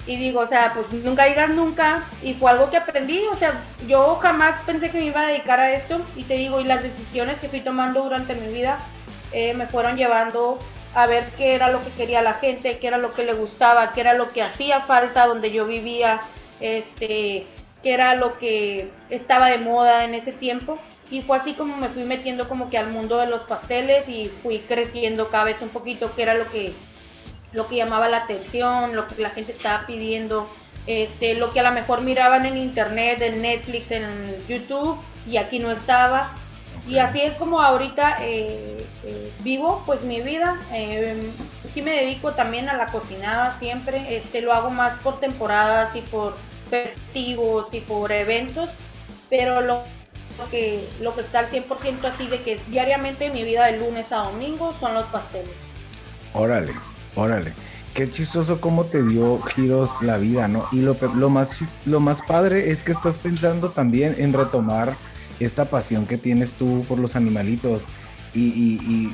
y 0.05 0.17
digo, 0.17 0.41
o 0.41 0.45
sea, 0.45 0.73
pues 0.75 0.91
nunca 1.03 1.25
digas 1.25 1.49
nunca. 1.49 2.03
Y 2.21 2.35
fue 2.35 2.51
algo 2.51 2.69
que 2.69 2.77
aprendí. 2.77 3.23
O 3.31 3.35
sea, 3.35 3.63
yo 3.87 4.13
jamás 4.17 4.61
pensé 4.67 4.91
que 4.91 4.99
me 4.99 5.05
iba 5.05 5.21
a 5.21 5.27
dedicar 5.27 5.59
a 5.59 5.71
esto. 5.71 6.01
Y 6.15 6.25
te 6.25 6.35
digo, 6.35 6.61
y 6.61 6.65
las 6.65 6.83
decisiones 6.83 7.39
que 7.39 7.49
fui 7.49 7.61
tomando 7.61 8.03
durante 8.03 8.35
mi 8.35 8.53
vida 8.53 8.77
eh, 9.31 9.55
me 9.55 9.65
fueron 9.65 9.97
llevando 9.97 10.59
a 10.93 11.07
ver 11.07 11.31
qué 11.37 11.55
era 11.55 11.71
lo 11.71 11.83
que 11.83 11.89
quería 11.89 12.21
la 12.21 12.35
gente, 12.35 12.77
qué 12.77 12.85
era 12.85 12.99
lo 12.99 13.13
que 13.13 13.25
le 13.25 13.33
gustaba, 13.33 13.93
qué 13.93 14.01
era 14.01 14.13
lo 14.13 14.31
que 14.31 14.43
hacía 14.43 14.81
falta 14.81 15.25
donde 15.25 15.51
yo 15.51 15.65
vivía, 15.65 16.21
este, 16.59 17.47
qué 17.85 17.93
era 17.93 18.15
lo 18.15 18.39
que 18.39 18.89
estaba 19.11 19.49
de 19.49 19.59
moda 19.59 20.05
en 20.05 20.15
ese 20.15 20.31
tiempo. 20.31 20.79
Y 21.11 21.21
fue 21.21 21.37
así 21.37 21.53
como 21.53 21.77
me 21.77 21.87
fui 21.87 22.03
metiendo 22.03 22.49
como 22.49 22.71
que 22.71 22.79
al 22.79 22.89
mundo 22.89 23.19
de 23.19 23.27
los 23.27 23.43
pasteles 23.43 24.09
y 24.09 24.25
fui 24.25 24.57
creciendo 24.67 25.29
cada 25.29 25.43
vez 25.43 25.61
un 25.61 25.69
poquito 25.69 26.11
qué 26.15 26.23
era 26.23 26.33
lo 26.33 26.49
que 26.49 26.73
lo 27.51 27.67
que 27.67 27.75
llamaba 27.75 28.09
la 28.09 28.17
atención, 28.17 28.95
lo 28.95 29.05
que 29.05 29.21
la 29.21 29.29
gente 29.29 29.51
estaba 29.51 29.85
pidiendo, 29.85 30.49
este, 30.87 31.35
lo 31.35 31.53
que 31.53 31.59
a 31.59 31.63
lo 31.63 31.71
mejor 31.73 32.01
miraban 32.01 32.47
en 32.47 32.57
internet, 32.57 33.21
en 33.21 33.43
Netflix, 33.43 33.91
en 33.91 34.43
YouTube 34.47 34.97
y 35.27 35.37
aquí 35.37 35.59
no 35.59 35.71
estaba. 35.71 36.33
Y 36.87 36.97
así 36.97 37.21
es 37.21 37.35
como 37.35 37.61
ahorita 37.61 38.17
eh, 38.21 38.83
eh, 39.03 39.31
vivo 39.41 39.83
pues 39.85 40.01
mi 40.01 40.21
vida. 40.21 40.59
Eh, 40.73 41.31
sí 41.71 41.83
me 41.83 41.91
dedico 41.91 42.33
también 42.33 42.67
a 42.67 42.77
la 42.77 42.87
cocinada 42.87 43.59
siempre. 43.59 44.17
Este, 44.17 44.41
lo 44.41 44.53
hago 44.53 44.71
más 44.71 44.95
por 45.03 45.19
temporadas 45.19 45.95
y 45.95 46.01
por 46.01 46.35
festivos 46.69 47.73
y 47.73 47.81
por 47.81 48.11
eventos. 48.11 48.69
Pero 49.29 49.61
lo, 49.61 49.83
que, 50.51 50.83
lo 51.01 51.15
que 51.15 51.21
está 51.21 51.39
al 51.39 51.49
100% 51.49 52.03
así 52.05 52.27
de 52.27 52.41
que 52.41 52.59
diariamente 52.69 53.31
mi 53.31 53.43
vida 53.43 53.65
de 53.65 53.77
lunes 53.77 54.11
a 54.11 54.17
domingo 54.17 54.73
son 54.79 54.93
los 54.93 55.05
pasteles. 55.05 55.51
Órale, 56.33 56.73
Órale. 57.15 57.53
qué 57.93 58.07
chistoso 58.07 58.59
cómo 58.59 58.83
te 58.85 59.01
dio 59.01 59.41
giros 59.41 60.01
la 60.01 60.17
vida, 60.17 60.47
¿no? 60.47 60.67
Y 60.71 60.81
lo, 60.81 60.97
lo, 61.15 61.29
más, 61.29 61.63
lo 61.85 61.99
más 61.99 62.21
padre 62.21 62.71
es 62.71 62.83
que 62.83 62.91
estás 62.91 63.17
pensando 63.17 63.69
también 63.69 64.15
en 64.17 64.33
retomar 64.33 64.95
esta 65.39 65.65
pasión 65.65 66.05
que 66.05 66.17
tienes 66.17 66.53
tú 66.53 66.85
por 66.87 66.99
los 66.99 67.15
animalitos 67.15 67.85
y, 68.33 69.11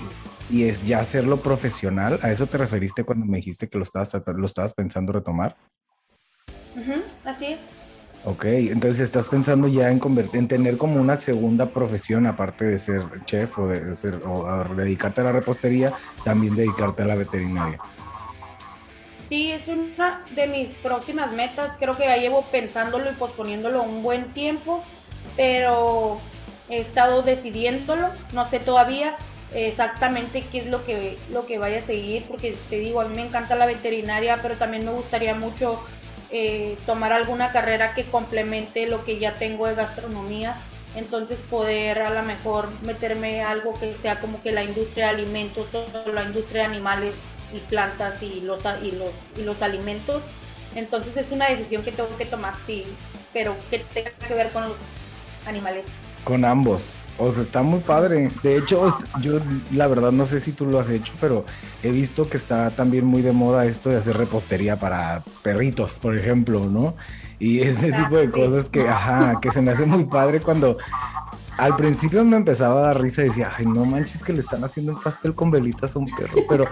es 0.49 0.83
ya 0.83 0.99
hacerlo 0.99 1.37
profesional. 1.37 2.19
¿A 2.21 2.31
eso 2.31 2.47
te 2.47 2.57
referiste 2.57 3.03
cuando 3.03 3.25
me 3.25 3.37
dijiste 3.37 3.69
que 3.69 3.77
lo 3.77 3.83
estabas, 3.83 4.11
lo 4.25 4.45
estabas 4.45 4.73
pensando 4.73 5.13
retomar? 5.13 5.55
Así 7.25 7.47
es. 7.47 7.62
Ok, 8.23 8.45
entonces 8.45 8.99
estás 8.99 9.27
pensando 9.27 9.67
ya 9.67 9.89
en 9.89 9.97
convertir, 9.97 10.41
en 10.41 10.47
tener 10.47 10.77
como 10.77 11.01
una 11.01 11.15
segunda 11.15 11.71
profesión 11.71 12.27
aparte 12.27 12.65
de 12.65 12.77
ser 12.77 13.01
chef 13.25 13.57
o 13.57 13.67
de 13.67 13.95
ser 13.95 14.21
o 14.23 14.45
dedicarte 14.75 15.21
a 15.21 15.23
la 15.23 15.31
repostería, 15.31 15.93
también 16.23 16.55
dedicarte 16.55 17.01
a 17.01 17.07
la 17.07 17.15
veterinaria. 17.15 17.79
Sí, 19.27 19.51
es 19.51 19.67
una 19.67 20.23
de 20.36 20.45
mis 20.45 20.69
próximas 20.84 21.31
metas. 21.31 21.75
Creo 21.79 21.97
que 21.97 22.03
ya 22.03 22.17
llevo 22.17 22.43
pensándolo 22.51 23.10
y 23.10 23.15
posponiéndolo 23.15 23.81
un 23.81 24.03
buen 24.03 24.34
tiempo, 24.34 24.84
pero 25.36 26.19
he 26.69 26.79
estado 26.79 27.23
decidiéndolo. 27.23 28.10
No 28.34 28.49
sé 28.49 28.60
todavía 28.60 29.15
exactamente 29.53 30.41
qué 30.51 30.60
es 30.60 30.67
lo 30.67 30.86
que 30.86 31.17
lo 31.31 31.45
que 31.45 31.57
vaya 31.57 31.79
a 31.79 31.81
seguir, 31.81 32.23
porque 32.27 32.55
te 32.69 32.77
digo, 32.77 33.01
a 33.01 33.05
mí 33.05 33.15
me 33.15 33.25
encanta 33.25 33.55
la 33.55 33.65
veterinaria, 33.65 34.39
pero 34.41 34.57
también 34.57 34.86
me 34.86 34.91
gustaría 34.91 35.34
mucho 35.34 35.81
eh, 36.32 36.78
tomar 36.86 37.12
alguna 37.12 37.52
carrera 37.52 37.94
que 37.94 38.06
complemente 38.06 38.88
lo 38.88 39.04
que 39.04 39.20
ya 39.20 39.38
tengo 39.38 39.67
de 39.67 39.76
gastronomía. 39.76 40.62
Entonces 40.96 41.39
poder 41.50 42.02
a 42.02 42.10
lo 42.10 42.24
mejor 42.24 42.70
meterme 42.82 43.44
algo 43.44 43.74
que 43.80 43.96
sea 44.02 44.20
como 44.20 44.41
que 44.41 44.52
la 44.52 44.63
industria 44.63 45.08
de 45.08 45.12
alimentos, 45.12 45.67
la 46.13 46.24
industria 46.24 46.63
de 46.63 46.67
animales 46.67 47.13
y 47.54 47.60
plantas 47.60 48.22
y 48.22 48.41
los, 48.41 48.62
y 48.82 48.91
los, 48.91 49.12
y 49.38 49.41
los 49.41 49.62
alimentos. 49.62 50.24
Entonces 50.76 51.15
es 51.17 51.32
una 51.32 51.50
decisión 51.50 51.84
que 51.84 51.91
tengo 51.91 52.15
que 52.17 52.26
tomar, 52.26 52.54
sí, 52.65 52.86
pero 53.34 53.56
que 53.70 53.80
tenga 53.80 54.12
que 54.12 54.34
ver 54.34 54.50
con 54.52 54.63
los 54.63 54.78
animales. 55.46 55.86
Con 56.24 56.46
ambos. 56.46 57.00
O 57.17 57.32
sea, 57.32 57.43
está 57.43 57.62
muy 57.62 57.82
padre. 57.82 58.32
De 58.41 58.58
hecho, 58.58 58.95
yo 59.21 59.39
la 59.71 59.88
verdad 59.88 60.12
no 60.12 60.26
sé 60.26 60.39
si 60.39 60.52
tú 60.52 60.65
lo 60.65 60.80
has 60.80 60.89
hecho, 60.89 61.13
pero 61.21 61.45
he 61.84 61.91
visto 61.91 62.30
que 62.30 62.38
está 62.38 62.76
también 62.76 63.06
muy 63.06 63.21
de 63.21 63.32
moda 63.32 63.65
esto 63.65 63.89
de 63.89 63.97
hacer 63.97 64.17
repostería 64.17 64.78
para 64.78 65.24
perritos, 65.43 66.00
por 66.00 66.17
ejemplo, 66.17 66.65
¿no? 66.65 66.95
Y 67.39 67.60
ese 67.62 67.91
tipo 67.91 68.17
de 68.17 68.30
cosas 68.30 68.69
que, 68.69 68.88
ajá, 68.88 69.39
que 69.41 69.52
se 69.52 69.62
me 69.62 69.71
hace 69.71 69.86
muy 69.86 70.06
padre 70.06 70.39
cuando 70.39 70.78
al 71.58 71.76
principio 71.76 72.24
me 72.24 72.38
empezaba 72.38 72.82
a 72.82 72.84
dar 72.88 73.02
risa 73.02 73.21
y 73.21 73.26
decía, 73.30 73.52
ay, 73.56 73.65
no 73.65 73.86
manches 73.86 74.24
que 74.24 74.34
le 74.34 74.39
están 74.39 74.63
haciendo 74.63 74.93
un 74.93 75.02
pastel 75.02 75.36
con 75.36 75.52
velitas 75.52 75.95
a 75.95 76.00
un 76.00 76.10
perro, 76.15 76.43
pero, 76.50 76.65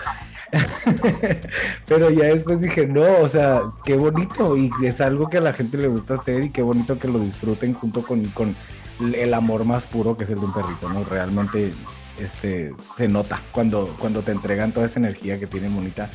pero 1.88 2.10
ya 2.10 2.26
después 2.26 2.62
dije, 2.62 2.88
no, 2.88 3.06
o 3.22 3.28
sea, 3.28 3.62
qué 3.84 3.96
bonito 3.96 4.58
y 4.58 4.72
es 4.84 5.00
algo 5.02 5.28
que 5.30 5.38
a 5.38 5.42
la 5.42 5.54
gente 5.54 5.78
le 5.78 5.88
gusta 5.88 6.16
hacer 6.16 6.44
y 6.44 6.50
qué 6.50 6.62
bonito 6.62 6.98
que 6.98 7.08
lo 7.08 7.20
disfruten 7.20 7.74
junto 7.74 8.02
con, 8.02 8.26
con 8.30 8.56
el 9.00 9.34
amor 9.34 9.66
más 9.66 9.88
puro 9.88 10.18
que 10.18 10.24
es 10.24 10.30
el 10.30 10.40
de 10.40 10.46
un 10.46 10.54
perrito, 10.54 10.90
¿no? 10.90 11.04
Realmente 11.04 11.72
este, 12.20 12.74
se 12.98 13.08
nota 13.08 13.42
cuando, 13.52 13.96
cuando 14.00 14.22
te 14.22 14.32
entregan 14.32 14.72
toda 14.72 14.86
esa 14.86 15.00
energía 15.00 15.40
que 15.40 15.48
tiene 15.48 15.70
bonita 15.70 16.10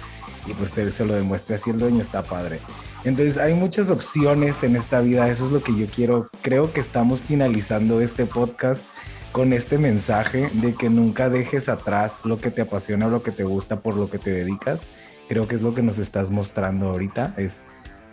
y 0.46 0.52
pues 0.52 0.70
se, 0.70 0.92
se, 0.92 1.06
lo 1.06 1.14
demuestre 1.14 1.56
así 1.56 1.70
el 1.70 1.78
dueño, 1.78 2.02
está 2.02 2.22
padre. 2.22 2.60
Entonces 3.04 3.38
hay 3.38 3.54
muchas 3.54 3.88
opciones 3.88 4.62
en 4.62 4.76
esta 4.76 5.00
vida, 5.00 5.28
eso 5.30 5.46
es 5.46 5.52
lo 5.52 5.62
que 5.62 5.74
yo 5.74 5.86
quiero. 5.86 6.28
Creo 6.42 6.72
que 6.72 6.80
estamos 6.80 7.22
finalizando 7.22 8.00
este 8.00 8.26
podcast 8.26 8.86
con 9.32 9.52
este 9.52 9.78
mensaje 9.78 10.48
de 10.52 10.74
que 10.74 10.90
nunca 10.90 11.28
dejes 11.28 11.68
atrás 11.68 12.24
lo 12.24 12.38
que 12.38 12.52
te 12.52 12.62
apasiona 12.62 13.08
lo 13.08 13.24
que 13.24 13.32
te 13.32 13.42
gusta 13.42 13.80
por 13.80 13.96
lo 13.96 14.08
que 14.08 14.18
te 14.18 14.30
dedicas. 14.30 14.86
Creo 15.28 15.48
que 15.48 15.54
es 15.54 15.62
lo 15.62 15.74
que 15.74 15.82
nos 15.82 15.98
estás 15.98 16.30
mostrando 16.30 16.90
ahorita, 16.90 17.34
es 17.36 17.64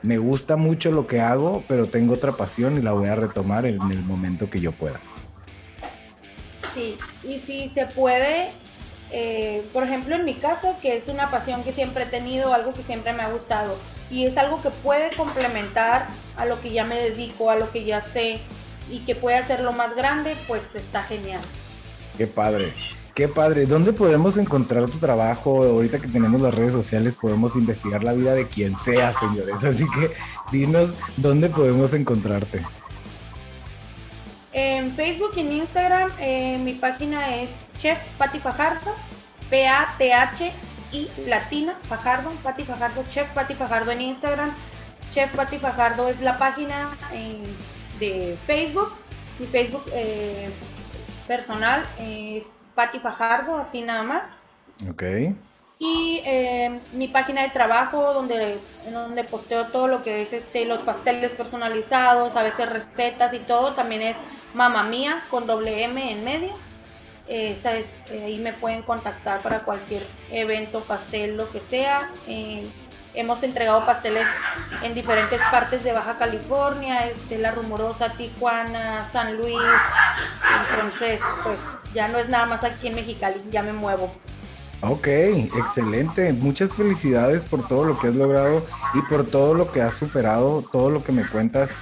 me 0.03 0.17
gusta 0.17 0.55
mucho 0.55 0.91
lo 0.91 1.07
que 1.07 1.21
hago, 1.21 1.63
pero 1.67 1.87
tengo 1.87 2.13
otra 2.13 2.31
pasión 2.31 2.77
y 2.77 2.81
la 2.81 2.93
voy 2.93 3.07
a 3.07 3.15
retomar 3.15 3.65
en 3.65 3.79
el 3.91 4.03
momento 4.03 4.49
que 4.49 4.59
yo 4.59 4.71
pueda. 4.71 4.99
Sí, 6.73 6.97
y 7.23 7.39
si 7.41 7.69
se 7.69 7.85
puede, 7.85 8.51
eh, 9.11 9.63
por 9.73 9.83
ejemplo 9.83 10.15
en 10.15 10.25
mi 10.25 10.35
caso, 10.35 10.75
que 10.81 10.95
es 10.95 11.07
una 11.07 11.29
pasión 11.29 11.63
que 11.63 11.71
siempre 11.71 12.05
he 12.05 12.07
tenido, 12.07 12.53
algo 12.53 12.73
que 12.73 12.83
siempre 12.83 13.13
me 13.13 13.23
ha 13.23 13.29
gustado, 13.29 13.77
y 14.09 14.25
es 14.25 14.37
algo 14.37 14.61
que 14.61 14.71
puede 14.71 15.09
complementar 15.15 16.07
a 16.37 16.45
lo 16.45 16.59
que 16.61 16.69
ya 16.69 16.83
me 16.83 16.97
dedico, 16.97 17.49
a 17.49 17.55
lo 17.55 17.69
que 17.71 17.83
ya 17.83 18.01
sé, 18.01 18.39
y 18.89 18.99
que 18.99 19.15
puede 19.15 19.37
hacerlo 19.37 19.73
más 19.73 19.95
grande, 19.95 20.35
pues 20.47 20.75
está 20.75 21.03
genial. 21.03 21.41
Qué 22.17 22.27
padre. 22.27 22.73
Qué 23.13 23.27
padre. 23.27 23.65
¿Dónde 23.65 23.91
podemos 23.91 24.37
encontrar 24.37 24.89
tu 24.89 24.97
trabajo? 24.97 25.63
Ahorita 25.63 25.99
que 25.99 26.07
tenemos 26.07 26.39
las 26.39 26.53
redes 26.53 26.71
sociales 26.71 27.15
podemos 27.15 27.55
investigar 27.55 28.03
la 28.03 28.13
vida 28.13 28.33
de 28.33 28.47
quien 28.47 28.75
sea, 28.75 29.13
señores. 29.13 29.63
Así 29.63 29.85
que 29.89 30.13
dinos 30.51 30.93
dónde 31.17 31.49
podemos 31.49 31.93
encontrarte. 31.93 32.61
En 34.53 34.93
Facebook 34.95 35.31
y 35.35 35.41
en 35.41 35.51
Instagram 35.51 36.11
eh, 36.19 36.57
mi 36.57 36.73
página 36.73 37.35
es 37.35 37.49
Chef 37.77 37.97
Pati 38.17 38.39
Fajardo, 38.39 38.95
P-A-T-H 39.49 40.51
y 40.91 41.09
Latina 41.27 41.73
Fajardo, 41.87 42.31
Pati 42.43 42.63
Fajardo, 42.63 43.03
Chef 43.09 43.29
Pati 43.29 43.55
Fajardo 43.55 43.91
en 43.91 44.01
Instagram. 44.01 44.53
Chef 45.09 45.33
Pati 45.35 45.57
Fajardo 45.57 46.07
es 46.07 46.21
la 46.21 46.37
página 46.37 46.97
eh, 47.13 47.43
de 47.99 48.37
Facebook. 48.47 48.89
Mi 49.37 49.47
Facebook 49.47 49.83
eh, 49.93 50.49
personal 51.27 51.83
es 51.99 52.47
Pati 52.75 52.99
Fajardo, 52.99 53.57
así 53.57 53.81
nada 53.81 54.03
más. 54.03 54.23
Ok. 54.89 55.03
Y 55.79 56.21
eh, 56.25 56.79
mi 56.93 57.07
página 57.07 57.41
de 57.41 57.49
trabajo, 57.49 58.13
donde, 58.13 58.59
donde 58.91 59.23
posteo 59.23 59.67
todo 59.67 59.87
lo 59.87 60.03
que 60.03 60.21
es 60.21 60.31
este, 60.31 60.65
los 60.65 60.81
pasteles 60.83 61.31
personalizados, 61.31 62.35
a 62.35 62.43
veces 62.43 62.69
recetas 62.69 63.33
y 63.33 63.39
todo, 63.39 63.73
también 63.73 64.03
es 64.03 64.17
Mamá 64.53 64.83
Mía 64.83 65.23
con 65.29 65.47
doble 65.47 65.83
M 65.83 66.11
en 66.11 66.23
medio. 66.23 66.53
Esa 67.27 67.75
es, 67.75 67.87
eh, 68.11 68.23
ahí 68.25 68.37
me 68.37 68.53
pueden 68.53 68.83
contactar 68.83 69.41
para 69.41 69.63
cualquier 69.63 70.01
evento, 70.31 70.83
pastel, 70.83 71.37
lo 71.37 71.49
que 71.49 71.61
sea. 71.61 72.11
Eh, 72.27 72.69
hemos 73.13 73.43
entregado 73.43 73.85
pasteles 73.85 74.25
en 74.83 74.93
diferentes 74.93 75.39
partes 75.51 75.83
de 75.83 75.93
Baja 75.93 76.17
California, 76.17 77.07
este, 77.07 77.37
La 77.37 77.51
Rumorosa, 77.51 78.13
Tijuana, 78.13 79.09
San 79.11 79.37
Luis. 79.37 79.61
Entonces, 80.71 81.19
pues 81.43 81.57
ya 81.93 82.07
no 82.07 82.17
es 82.19 82.29
nada 82.29 82.45
más 82.45 82.63
aquí 82.63 82.87
en 82.87 82.95
Mexicali, 82.95 83.41
ya 83.51 83.63
me 83.63 83.73
muevo. 83.73 84.11
Ok, 84.83 85.07
excelente. 85.07 86.33
Muchas 86.33 86.75
felicidades 86.75 87.45
por 87.45 87.67
todo 87.67 87.85
lo 87.85 87.99
que 87.99 88.07
has 88.07 88.15
logrado 88.15 88.65
y 88.95 89.01
por 89.01 89.25
todo 89.25 89.53
lo 89.53 89.67
que 89.71 89.81
has 89.81 89.95
superado, 89.95 90.63
todo 90.71 90.89
lo 90.89 91.03
que 91.03 91.11
me 91.11 91.23
cuentas. 91.23 91.75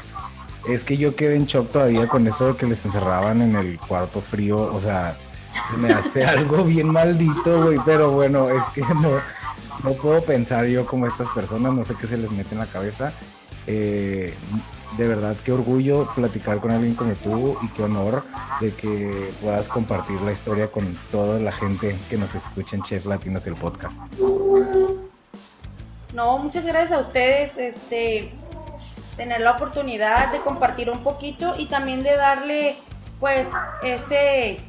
Es 0.67 0.83
que 0.83 0.97
yo 0.97 1.15
quedé 1.15 1.35
en 1.35 1.45
shock 1.45 1.71
todavía 1.71 2.07
con 2.07 2.27
eso 2.27 2.47
de 2.47 2.57
que 2.57 2.65
les 2.65 2.83
encerraban 2.85 3.41
en 3.41 3.55
el 3.55 3.79
cuarto 3.79 4.19
frío. 4.19 4.57
O 4.57 4.81
sea, 4.81 5.17
se 5.71 5.77
me 5.77 5.93
hace 5.93 6.25
algo 6.25 6.65
bien 6.65 6.91
maldito, 6.91 7.63
güey. 7.63 7.79
Pero 7.85 8.11
bueno, 8.11 8.49
es 8.49 8.63
que 8.73 8.81
no, 8.81 9.11
no 9.83 9.93
puedo 9.93 10.21
pensar 10.21 10.65
yo 10.65 10.85
como 10.85 11.07
estas 11.07 11.29
personas, 11.29 11.73
no 11.73 11.83
sé 11.83 11.95
qué 11.95 12.07
se 12.07 12.17
les 12.17 12.31
mete 12.31 12.53
en 12.53 12.59
la 12.59 12.65
cabeza. 12.65 13.11
Eh, 13.67 14.33
de 14.97 15.07
verdad, 15.07 15.35
qué 15.43 15.51
orgullo 15.51 16.07
platicar 16.15 16.59
con 16.59 16.71
alguien 16.71 16.95
como 16.95 17.13
tú 17.13 17.57
y 17.61 17.67
qué 17.69 17.83
honor 17.83 18.23
de 18.59 18.73
que 18.73 19.31
puedas 19.41 19.69
compartir 19.69 20.19
la 20.21 20.31
historia 20.31 20.67
con 20.67 20.97
toda 21.11 21.39
la 21.39 21.51
gente 21.51 21.95
que 22.09 22.17
nos 22.17 22.33
escucha 22.33 22.75
en 22.75 22.81
Chef 22.81 23.05
Latinos 23.05 23.45
el 23.45 23.55
podcast. 23.55 23.99
No, 26.13 26.39
muchas 26.39 26.65
gracias 26.65 26.91
a 26.91 27.01
ustedes, 27.01 27.55
este, 27.57 28.31
tener 29.15 29.41
la 29.41 29.51
oportunidad 29.51 30.31
de 30.31 30.39
compartir 30.39 30.89
un 30.89 31.03
poquito 31.03 31.53
y 31.57 31.67
también 31.67 32.01
de 32.01 32.15
darle, 32.15 32.75
pues, 33.19 33.47
ese, 33.83 34.59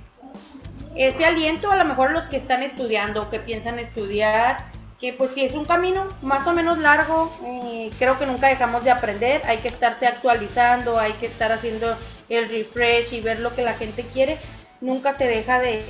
ese 0.97 1.25
aliento 1.25 1.73
a 1.73 1.77
lo 1.77 1.87
mejor 1.87 2.11
a 2.11 2.13
los 2.13 2.27
que 2.27 2.37
están 2.37 2.63
estudiando, 2.63 3.31
que 3.31 3.41
piensan 3.41 3.79
estudiar 3.79 4.71
que 5.01 5.15
pues 5.15 5.31
si 5.33 5.43
es 5.43 5.55
un 5.55 5.65
camino 5.65 6.09
más 6.21 6.47
o 6.47 6.53
menos 6.53 6.79
largo, 6.79 7.33
eh, 7.45 7.91
creo 7.99 8.19
que 8.19 8.27
nunca 8.27 8.49
dejamos 8.49 8.85
de 8.85 8.91
aprender, 8.91 9.43
hay 9.47 9.59
que 9.59 9.69
estarse 9.69 10.07
actualizando, 10.07 10.99
hay 10.99 11.15
que 11.15 11.27
estar 11.27 11.51
haciendo 11.53 11.97
el 12.29 12.49
refresh 12.49 13.15
y 13.15 13.21
ver 13.23 13.41
lo 13.41 13.55
que 13.55 13.63
la 13.63 13.73
gente 13.73 14.05
quiere, 14.13 14.39
nunca 14.83 15.17
se 15.17 15.27
deja 15.27 15.59
de, 15.59 15.85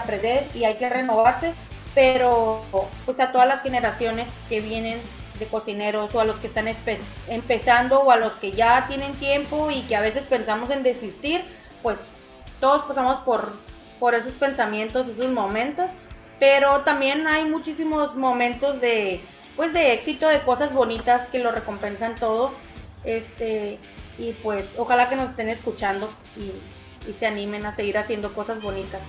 aprender 0.00 0.44
y 0.54 0.64
hay 0.64 0.74
que 0.74 0.88
renovarse, 0.88 1.52
pero 1.94 2.62
pues 3.04 3.20
a 3.20 3.32
todas 3.32 3.46
las 3.46 3.62
generaciones 3.62 4.26
que 4.48 4.60
vienen 4.60 4.98
de 5.38 5.46
cocineros 5.46 6.14
o 6.14 6.20
a 6.20 6.24
los 6.24 6.36
que 6.36 6.46
están 6.46 6.66
empezando 7.28 8.00
o 8.00 8.10
a 8.10 8.16
los 8.16 8.34
que 8.34 8.52
ya 8.52 8.86
tienen 8.88 9.12
tiempo 9.14 9.70
y 9.70 9.82
que 9.82 9.96
a 9.96 10.00
veces 10.00 10.24
pensamos 10.24 10.70
en 10.70 10.82
desistir, 10.82 11.44
pues 11.82 11.98
todos 12.60 12.82
pasamos 12.84 13.20
por, 13.20 13.52
por 14.00 14.14
esos 14.14 14.34
pensamientos, 14.34 15.08
esos 15.08 15.30
momentos 15.30 15.90
pero 16.38 16.80
también 16.80 17.26
hay 17.26 17.44
muchísimos 17.44 18.16
momentos 18.16 18.80
de 18.80 19.20
pues 19.56 19.72
de 19.72 19.92
éxito, 19.92 20.28
de 20.28 20.40
cosas 20.40 20.72
bonitas 20.72 21.28
que 21.28 21.38
lo 21.38 21.52
recompensan 21.52 22.14
todo. 22.16 22.52
Este, 23.04 23.78
y 24.18 24.32
pues 24.42 24.64
ojalá 24.76 25.08
que 25.08 25.16
nos 25.16 25.30
estén 25.30 25.48
escuchando 25.48 26.10
y, 26.36 26.52
se 27.18 27.26
animen 27.26 27.66
a 27.66 27.76
seguir 27.76 27.98
haciendo 27.98 28.32
cosas 28.32 28.62
bonitas. 28.62 29.02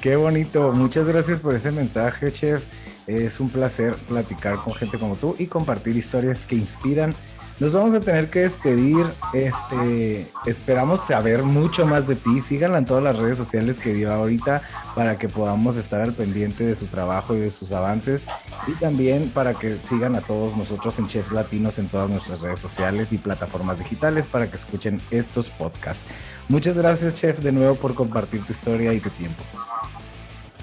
Qué 0.00 0.16
bonito. 0.16 0.72
Muchas 0.72 1.06
gracias 1.06 1.42
por 1.42 1.54
ese 1.54 1.70
mensaje, 1.70 2.32
chef. 2.32 2.64
Es 3.06 3.38
un 3.38 3.50
placer 3.50 3.96
platicar 3.96 4.56
con 4.56 4.72
gente 4.74 4.98
como 4.98 5.16
tú 5.16 5.36
y 5.38 5.46
compartir 5.46 5.94
historias 5.94 6.46
que 6.46 6.54
inspiran 6.54 7.14
nos 7.60 7.72
vamos 7.72 7.94
a 7.94 8.00
tener 8.00 8.30
que 8.30 8.40
despedir. 8.40 9.06
Este, 9.32 10.26
esperamos 10.46 11.00
saber 11.00 11.42
mucho 11.42 11.86
más 11.86 12.08
de 12.08 12.16
ti. 12.16 12.40
Síganla 12.40 12.78
en 12.78 12.86
todas 12.86 13.02
las 13.02 13.18
redes 13.18 13.38
sociales 13.38 13.78
que 13.78 13.92
dio 13.92 14.12
ahorita 14.12 14.62
para 14.94 15.18
que 15.18 15.28
podamos 15.28 15.76
estar 15.76 16.00
al 16.00 16.14
pendiente 16.14 16.64
de 16.64 16.74
su 16.74 16.86
trabajo 16.86 17.34
y 17.34 17.40
de 17.40 17.50
sus 17.50 17.72
avances. 17.72 18.24
Y 18.66 18.72
también 18.72 19.30
para 19.30 19.54
que 19.54 19.78
sigan 19.82 20.16
a 20.16 20.20
todos 20.20 20.56
nosotros 20.56 20.98
en 20.98 21.06
Chefs 21.06 21.32
Latinos 21.32 21.78
en 21.78 21.88
todas 21.88 22.10
nuestras 22.10 22.42
redes 22.42 22.58
sociales 22.58 23.12
y 23.12 23.18
plataformas 23.18 23.78
digitales 23.78 24.26
para 24.26 24.50
que 24.50 24.56
escuchen 24.56 25.00
estos 25.10 25.50
podcasts. 25.50 26.04
Muchas 26.48 26.76
gracias, 26.76 27.14
Chef, 27.14 27.38
de 27.38 27.52
nuevo 27.52 27.76
por 27.76 27.94
compartir 27.94 28.44
tu 28.44 28.52
historia 28.52 28.92
y 28.92 29.00
tu 29.00 29.10
tiempo. 29.10 29.42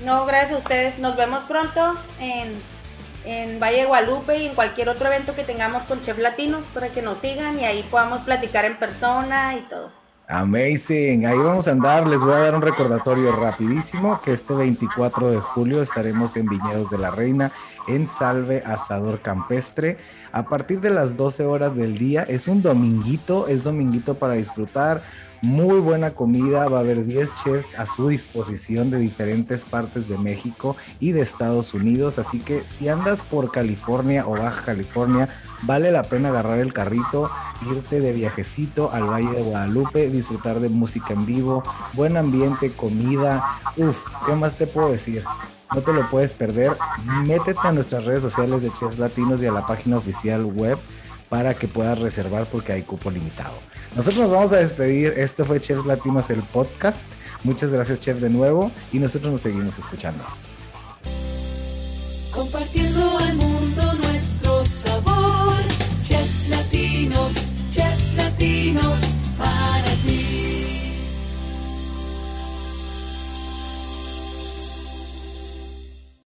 No, 0.06 0.26
gracias 0.26 0.54
a 0.54 0.58
ustedes. 0.58 1.00
Nos 1.00 1.16
vemos 1.16 1.44
pronto 1.44 1.94
en 2.20 2.54
en 3.26 3.60
Valle 3.60 3.82
de 3.82 3.86
Guadalupe 3.86 4.38
y 4.38 4.48
en 4.48 4.56
cualquier 4.56 4.90
otro 4.90 5.08
evento 5.08 5.36
que 5.36 5.44
tengamos 5.44 5.84
con 5.84 6.02
Chef 6.02 6.18
Latinos 6.18 6.64
para 6.74 6.90
que 6.90 7.02
nos 7.02 7.20
sigan 7.20 7.60
y 7.60 7.66
ahí 7.66 7.84
podamos 7.90 8.22
platicar 8.22 8.66
en 8.66 8.78
persona 8.78 9.56
y 9.56 9.62
todo. 9.62 10.02
Amazing, 10.28 11.26
ahí 11.26 11.38
vamos 11.38 11.68
a 11.68 11.72
andar. 11.72 12.08
Les 12.08 12.22
voy 12.22 12.32
a 12.32 12.38
dar 12.38 12.56
un 12.56 12.62
recordatorio 12.62 13.36
rapidísimo 13.36 14.22
que 14.24 14.32
este 14.32 14.54
24 14.54 15.30
de 15.30 15.42
julio 15.42 15.82
estaremos 15.82 16.38
en 16.38 16.46
Viñedos 16.46 16.90
de 16.90 16.98
la 16.98 17.12
Reina 17.12 17.52
en 17.90 18.08
Salve 18.08 18.64
Asador 18.66 19.22
Campestre 19.22 19.98
a 20.32 20.44
partir 20.44 20.80
de 20.80 20.90
las 20.90 21.18
12 21.18 21.44
horas 21.44 21.76
del 21.76 21.98
día. 21.98 22.24
Es 22.24 22.48
un 22.48 22.62
dominguito, 22.62 23.50
es 23.50 23.66
dominguito 23.66 24.16
para 24.16 24.36
disfrutar 24.36 25.04
muy 25.42 25.80
buena 25.80 26.12
comida, 26.12 26.68
va 26.68 26.78
a 26.78 26.82
haber 26.82 27.06
10 27.06 27.34
chefs 27.34 27.78
a 27.78 27.88
su 27.88 28.10
disposición 28.10 28.92
de 28.92 29.00
diferentes 29.00 29.66
partes 29.66 30.08
de 30.08 30.18
México 30.18 30.76
y 31.00 31.14
de 31.14 31.22
Estados 31.22 31.74
Unidos, 31.74 32.20
así 32.20 32.40
que 32.40 32.62
si 32.62 32.90
andas 32.90 33.24
por 33.24 33.52
California 33.52 34.28
o 34.28 34.32
Baja 34.32 34.64
California, 34.64 35.30
vale 35.64 35.92
la 35.92 36.04
pena 36.04 36.30
agarrar 36.30 36.60
el 36.60 36.74
carrito, 36.74 37.30
irte 37.72 38.00
de 38.00 38.14
viajecito 38.14 38.92
al 38.92 39.10
Valle 39.10 39.32
de 39.32 39.42
Guadalupe, 39.42 40.10
disfrutar 40.10 40.60
de 40.60 40.70
música 40.70 41.14
en 41.14 41.26
vivo, 41.26 41.64
buen 41.94 42.18
ambiente, 42.18 42.72
comida, 42.72 43.44
uff, 43.78 44.06
¿qué 44.26 44.36
más 44.36 44.58
te 44.58 44.68
puedo 44.68 44.92
decir? 44.92 45.24
No 45.74 45.82
te 45.82 45.94
lo 45.94 46.08
puedes 46.10 46.36
perder, 46.36 46.76
métete 47.26 47.60
a 47.64 47.72
nuestras 47.72 48.06
redes 48.06 48.22
sociales 48.22 48.62
de 48.62 48.72
Chefs 48.72 49.00
Latinos 49.00 49.42
y 49.42 49.48
a 49.48 49.52
la 49.52 49.66
página 49.66 49.98
oficial 49.98 50.44
web 50.44 50.78
para 51.30 51.54
que 51.54 51.68
puedas 51.68 51.98
reservar 52.00 52.46
porque 52.46 52.74
hay 52.74 52.82
cupo 52.84 53.10
limitado. 53.10 53.71
Nosotros 53.96 54.24
nos 54.24 54.32
vamos 54.32 54.54
a 54.54 54.58
despedir. 54.58 55.14
Esto 55.18 55.46
fue 55.46 55.60
Chefs 55.60 55.86
Latinos, 55.86 56.30
el 56.30 56.42
podcast. 56.42 57.12
Muchas 57.44 57.72
gracias, 57.72 58.00
Chef, 58.00 58.20
de 58.20 58.30
nuevo. 58.30 58.72
Y 58.92 59.00
nosotros 59.00 59.32
nos 59.32 59.42
seguimos 59.42 59.78
escuchando. 59.78 60.24
Compartiendo 62.32 63.11